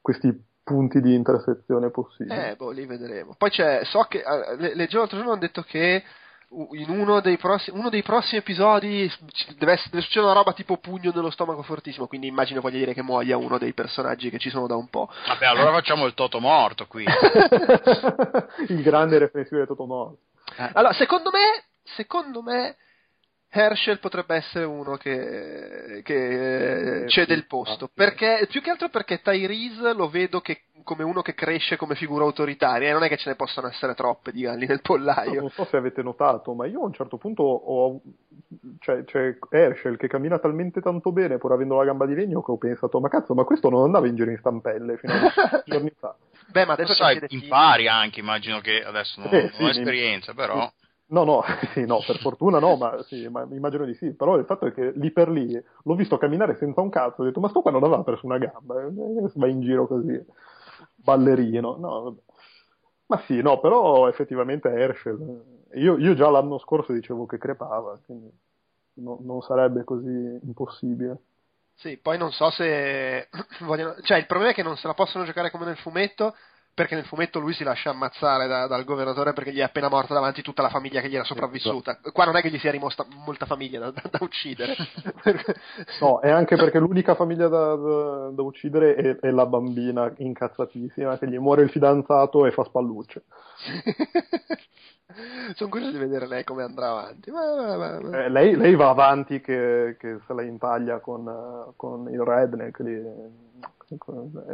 [0.00, 2.38] questi punti di intersezione possibili.
[2.38, 3.34] Eh, boh, lì vedremo.
[3.36, 6.04] Poi c'è, so che, eh, le- leggevo l'altro giorno, hanno detto che
[6.52, 9.10] in uno dei, prossimi, uno dei prossimi episodi
[9.56, 13.02] deve, deve succedere una roba tipo pugno nello stomaco fortissimo, quindi immagino voglia dire che
[13.02, 15.08] muoia uno dei personaggi che ci sono da un po'.
[15.26, 17.04] Vabbè, allora facciamo il Toto morto qui.
[18.68, 20.18] Il grande reflessivo di Totono.
[20.72, 22.76] Allora, secondo me, secondo me,
[23.52, 27.90] Herschel potrebbe essere uno che, che Eh, cede sì, il posto.
[27.92, 32.24] Perché, più che altro perché Tyrese lo vedo che, come uno che cresce come figura
[32.24, 35.40] autoritaria e non è che ce ne possano essere troppe di galli nel pollaio.
[35.40, 38.00] Non so se avete notato, ma io a un certo punto ho.
[38.78, 42.50] Cioè, c'è Herschel che cammina talmente tanto bene, pur avendo la gamba di legno, che
[42.52, 45.92] ho pensato, ma cazzo, ma questo non andava in giro in stampelle fino a giorni
[45.98, 46.14] fa.
[46.52, 49.70] Beh, ma adesso sai, impari anche, immagino che adesso non, Eh, non sì, ho mi-
[49.70, 50.72] esperienza, però...
[51.10, 51.42] No, no,
[51.74, 54.12] sì, no, per fortuna no, ma sì, ma immagino di sì.
[54.14, 57.24] Però il fatto è che lì per lì l'ho visto camminare senza un cazzo, ho
[57.24, 58.92] detto, ma sto qua non aveva perso una gamba, eh,
[59.34, 60.24] va in giro così,
[60.94, 62.16] ballerino, no.
[63.06, 65.42] Ma sì, no, però effettivamente Herschel,
[65.74, 68.30] io, io già l'anno scorso dicevo che crepava, quindi
[68.94, 71.18] no- non sarebbe così impossibile.
[71.74, 73.28] Sì, poi non so se
[73.60, 73.96] vogliono...
[74.02, 76.36] Cioè, il problema è che non se la possono giocare come nel fumetto,
[76.80, 80.14] perché nel fumetto lui si lascia ammazzare da- dal governatore perché gli è appena morta
[80.14, 81.98] davanti tutta la famiglia che gli era sopravvissuta.
[82.10, 84.74] Qua non è che gli sia rimasta molta famiglia da, da- da uccidere.
[86.00, 91.38] No, è anche perché l'unica famiglia da, uccidere è, è la bambina incazzatissima che gli
[91.38, 93.24] muore il fidanzato e fa spallucce.
[95.54, 97.30] Sono curioso di vedere lei come andrà avanti.
[97.30, 102.08] Ma, ma- ma- Eh, lei, lei va avanti che, che se la intaglia con, con
[102.10, 103.02] il redneck lì.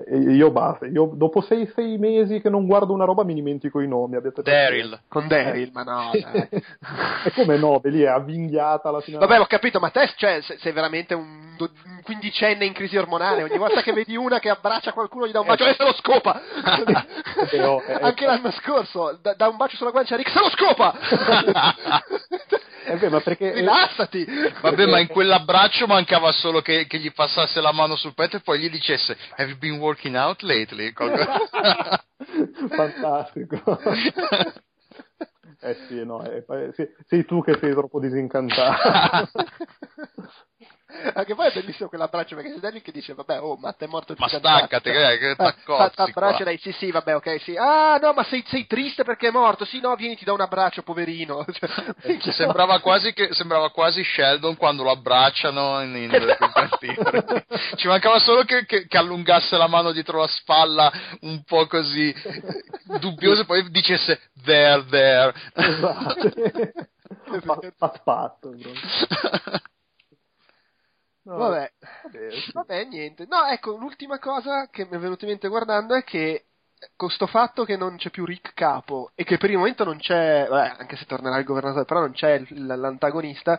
[0.07, 3.81] E io basta, io dopo sei, sei mesi che non guardo una roba mi dimentico
[3.81, 4.17] i nomi.
[4.17, 4.99] Abbiate Daryl.
[5.09, 6.11] Con Daryl, ma no.
[7.27, 9.19] E come no, lì è avvinghiata alla fine.
[9.19, 11.57] Vabbè, ho capito, ma te cioè, se- sei veramente un,
[12.03, 13.43] quindicenne in crisi ormonale.
[13.43, 15.93] Ogni volta che vedi una che abbraccia qualcuno gli dà un bacio e se lo
[15.95, 16.41] scopa.
[17.37, 18.27] Eh, eh, Anche eh.
[18.27, 20.95] l'anno scorso, da, da un bacio sulla guancia a Rick se lo scopa.
[22.89, 23.53] Eh beh, ma perché...
[23.53, 24.25] Rilassati!
[24.61, 28.41] Vabbè, ma in quell'abbraccio mancava solo che, che gli passasse la mano sul petto e
[28.41, 30.93] poi gli dicesse Have you been working out lately?
[32.71, 33.81] Fantastico.
[35.59, 39.43] Eh sì, no, eh, sei, sei tu che sei troppo disincantato.
[41.15, 43.89] Anche poi è bellissimo quell'abbraccio perché c'è Danny che dice vabbè oh ma te è
[43.89, 47.57] morto ma staccate che, che t'accozzi abbraccio dai sì sì vabbè ok sì.
[47.57, 50.41] Ah no ma sei, sei, triste perché è morto sì no vieni ti do un
[50.41, 57.45] abbraccio poverino cioè, sembrava, quasi che, sembrava quasi Sheldon quando lo abbracciano in, in, in
[57.77, 62.15] ci mancava solo che, che, che, allungasse la mano dietro la spalla un po' così
[62.99, 66.33] dubbioso e poi dicesse there there esatto.
[67.79, 68.41] Pat pat
[71.27, 71.73] No, vabbè.
[72.05, 73.27] vabbè, vabbè, niente.
[73.29, 76.45] No, ecco, l'ultima cosa che mi è venuta in mente guardando è che
[76.95, 79.99] con sto fatto che non c'è più Rick capo e che per il momento non
[79.99, 83.59] c'è, vabbè, anche se tornerà il governatore, però non c'è l'antagonista,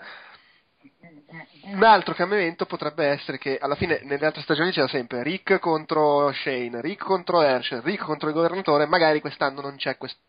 [1.65, 6.32] un altro cambiamento potrebbe essere che alla fine nelle altre stagioni c'era sempre Rick contro
[6.32, 10.20] Shane, Rick contro Herschel, Rick contro il governatore, magari quest'anno non c'è questo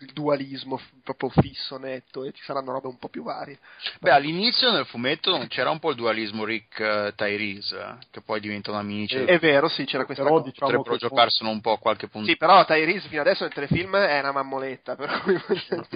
[0.00, 3.58] il dualismo proprio fisso, netto, e ci saranno robe un po' più varie.
[4.00, 8.78] Beh, all'inizio nel fumetto non c'era un po' il dualismo Rick-Tyrese, uh, che poi diventano
[8.78, 9.16] amici.
[9.16, 10.50] È, è vero, sì, c'era questa però, cosa.
[10.50, 12.28] Diciamo Potrebbero giocarselo un po' a qualche punto.
[12.28, 14.96] Sì, però Tyrese fino adesso nel telefilm è una mammoletta.
[14.96, 15.40] Per cui...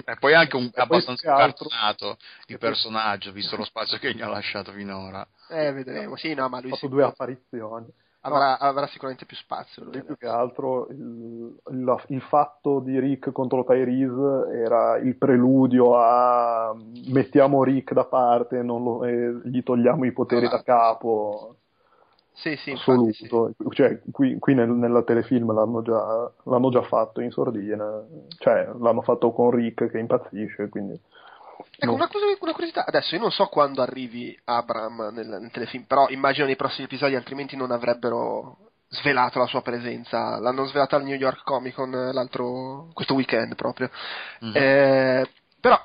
[0.05, 4.71] e poi anche un, abbastanza incarnato il personaggio, visto lo spazio che gli ha lasciato
[4.71, 5.25] finora.
[5.49, 6.15] Eh, vedremo.
[6.15, 6.91] Sì, no, ma lui ha fatto si...
[6.91, 7.87] due apparizioni
[8.23, 9.83] avrà, avrà sicuramente più spazio.
[9.83, 15.97] Lui più che altro il, il, il, fatto di Rick contro Tyrese era il preludio
[15.97, 16.75] a
[17.07, 20.57] mettiamo Rick da parte lo, e gli togliamo i poteri esatto.
[20.57, 21.55] da capo.
[22.31, 23.49] Sì, sì, assoluto.
[23.49, 23.69] Infatti, sì.
[23.69, 28.03] Cioè, qui, qui nel, nella telefilm l'hanno già, l'hanno già fatto in sordina,
[28.39, 30.99] cioè l'hanno fatto con Rick che impazzisce, quindi
[31.77, 35.83] Ecco, una, cosa, una, curiosità, adesso io non so quando arrivi Abram nel, nel, telefilm,
[35.83, 38.57] però immagino nei prossimi episodi altrimenti non avrebbero
[38.89, 43.89] svelato la sua presenza, l'hanno svelata al New York Comic Con l'altro, questo weekend proprio.
[44.45, 44.55] Mm-hmm.
[44.55, 45.29] Eh,
[45.59, 45.79] però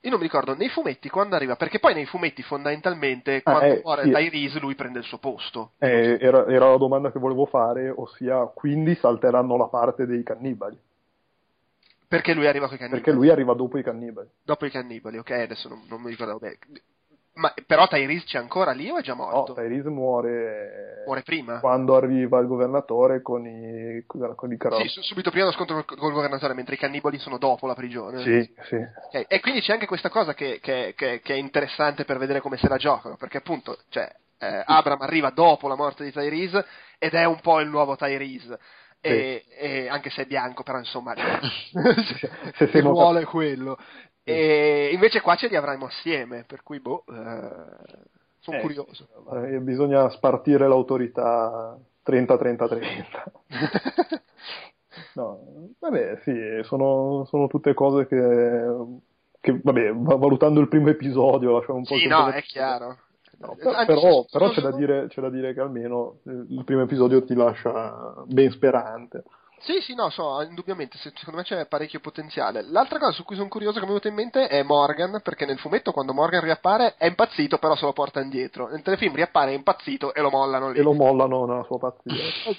[0.00, 3.74] io non mi ricordo nei fumetti quando arriva, perché poi nei fumetti fondamentalmente ah, quando
[3.74, 4.10] eh, muore sì.
[4.10, 5.72] Tyrese lui prende il suo posto.
[5.78, 10.78] Eh, era, era la domanda che volevo fare, ossia quindi salteranno la parte dei cannibali.
[12.14, 13.02] Perché lui arriva con i cannibali?
[13.02, 14.28] Perché lui arriva dopo i cannibali.
[14.42, 16.58] Dopo i cannibali, ok, adesso non, non mi ricordavo bene.
[17.34, 19.52] Ma, però Tyrese c'è ancora lì o è già morto?
[19.52, 21.02] No, Tyrese muore...
[21.04, 21.58] Muore prima?
[21.58, 24.88] Quando arriva il governatore con i, con i carrozzi.
[24.88, 28.22] Sì, subito prima lo scontro col, col governatore, mentre i cannibali sono dopo la prigione.
[28.22, 28.76] Sì, sì.
[29.08, 29.24] Okay.
[29.26, 32.56] E quindi c'è anche questa cosa che, che, che, che, è interessante per vedere come
[32.56, 34.08] se la giocano, perché appunto, cioè,
[34.38, 36.64] eh, Abram arriva dopo la morte di Tyrese
[36.98, 38.60] ed è un po' il nuovo Tyrese
[39.04, 41.14] e, e, anche se è bianco, però insomma
[42.56, 43.78] se, se vuole quello.
[44.26, 49.06] E invece qua ce li avremo assieme, per cui boh, eh, sono eh, curioso.
[49.34, 53.04] Eh, bisogna spartire l'autorità 30-30-30.
[55.14, 55.40] no,
[55.78, 58.64] vabbè, sì, sono, sono tutte cose che,
[59.40, 62.96] che, vabbè, valutando il primo episodio, lasciamo un po' Sì, no, è chiaro.
[63.46, 67.24] No, per, però, però c'è, da dire, c'è, da dire, che almeno il primo episodio
[67.24, 69.24] ti lascia ben sperante.
[69.64, 72.62] Sì, sì, no, so, indubbiamente, secondo me c'è parecchio potenziale.
[72.68, 75.46] L'altra cosa su cui sono curioso che mi è venuta in mente è Morgan, perché
[75.46, 78.68] nel fumetto quando Morgan riappare è impazzito, però se lo porta indietro.
[78.68, 80.78] Nel telefilm riappare è impazzito e lo mollano lì.
[80.78, 82.12] E lo mollano nella sua pazzia.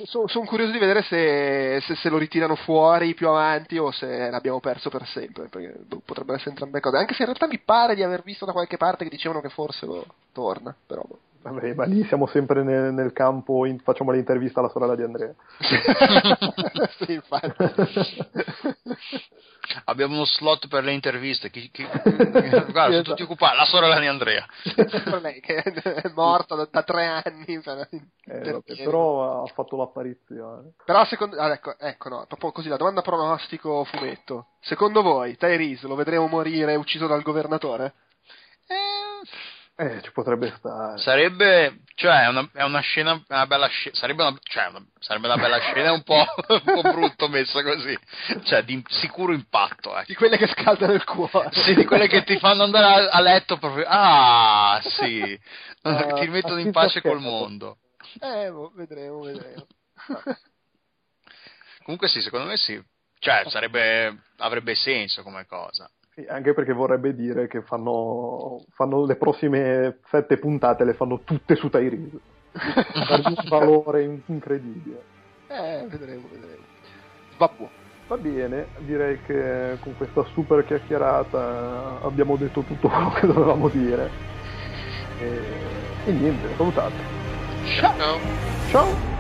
[0.06, 4.32] sono, sono curioso di vedere se, se, se, lo ritirano fuori più avanti o se
[4.32, 6.98] l'abbiamo perso per sempre, perché boh, potrebbero essere entrambe cose.
[6.98, 9.50] Anche se in realtà mi pare di aver visto da qualche parte che dicevano che
[9.50, 10.04] forse lo
[10.34, 11.04] torna, però...
[11.46, 15.32] Vabbè, ma lì siamo sempre nel, nel campo, in, facciamo l'intervista alla sorella di Andrea.
[16.98, 17.54] sì, infatti.
[19.86, 21.52] Abbiamo uno slot per le interviste.
[21.52, 23.58] Chi, chi, guarda, sono tutti occupati.
[23.58, 24.44] La sorella di Andrea.
[25.22, 27.60] lei che è morta da, da tre anni.
[27.62, 27.90] Per,
[28.26, 30.74] eh, vabbè, però ha fatto l'apparizione.
[30.84, 31.38] Però secondo...
[31.38, 34.48] Ah, ecco, ecco no, proprio così, la domanda pronostico fumetto.
[34.62, 37.94] Secondo voi, Tyrese lo vedremo morire ucciso dal governatore?
[39.78, 40.98] Eh eh, ci potrebbe stare.
[41.00, 45.28] Sarebbe, cioè, è una, è una scena, una bella scena, sarebbe una, cioè, una, sarebbe
[45.28, 47.98] una bella scena un po', un po' brutto messa così,
[48.44, 50.06] cioè, di sicuro impatto, ecco.
[50.08, 51.50] Di quelle che scaldano il cuore.
[51.52, 55.38] Sì, di quelle che ti fanno andare a, a letto proprio, ah, sì,
[55.84, 57.80] uh, ti mettono in pace col mondo.
[58.22, 59.68] Eh, boh, vedremo, vedremo.
[61.84, 62.82] Comunque sì, secondo me sì,
[63.20, 65.90] cioè, sarebbe, avrebbe senso come cosa
[66.28, 71.70] anche perché vorrebbe dire che fanno, fanno, le prossime sette puntate le fanno tutte su
[71.70, 72.20] Tyrese.
[72.56, 75.02] per un valore incredibile.
[75.48, 76.64] Eh, vedremo, vedremo.
[77.38, 77.70] Vabbè.
[78.08, 84.10] Va bene, direi che con questa super chiacchierata abbiamo detto tutto quello che dovevamo dire.
[85.20, 85.42] E,
[86.06, 86.94] e niente, salutate.
[87.80, 88.20] Ciao.
[88.70, 89.15] Ciao!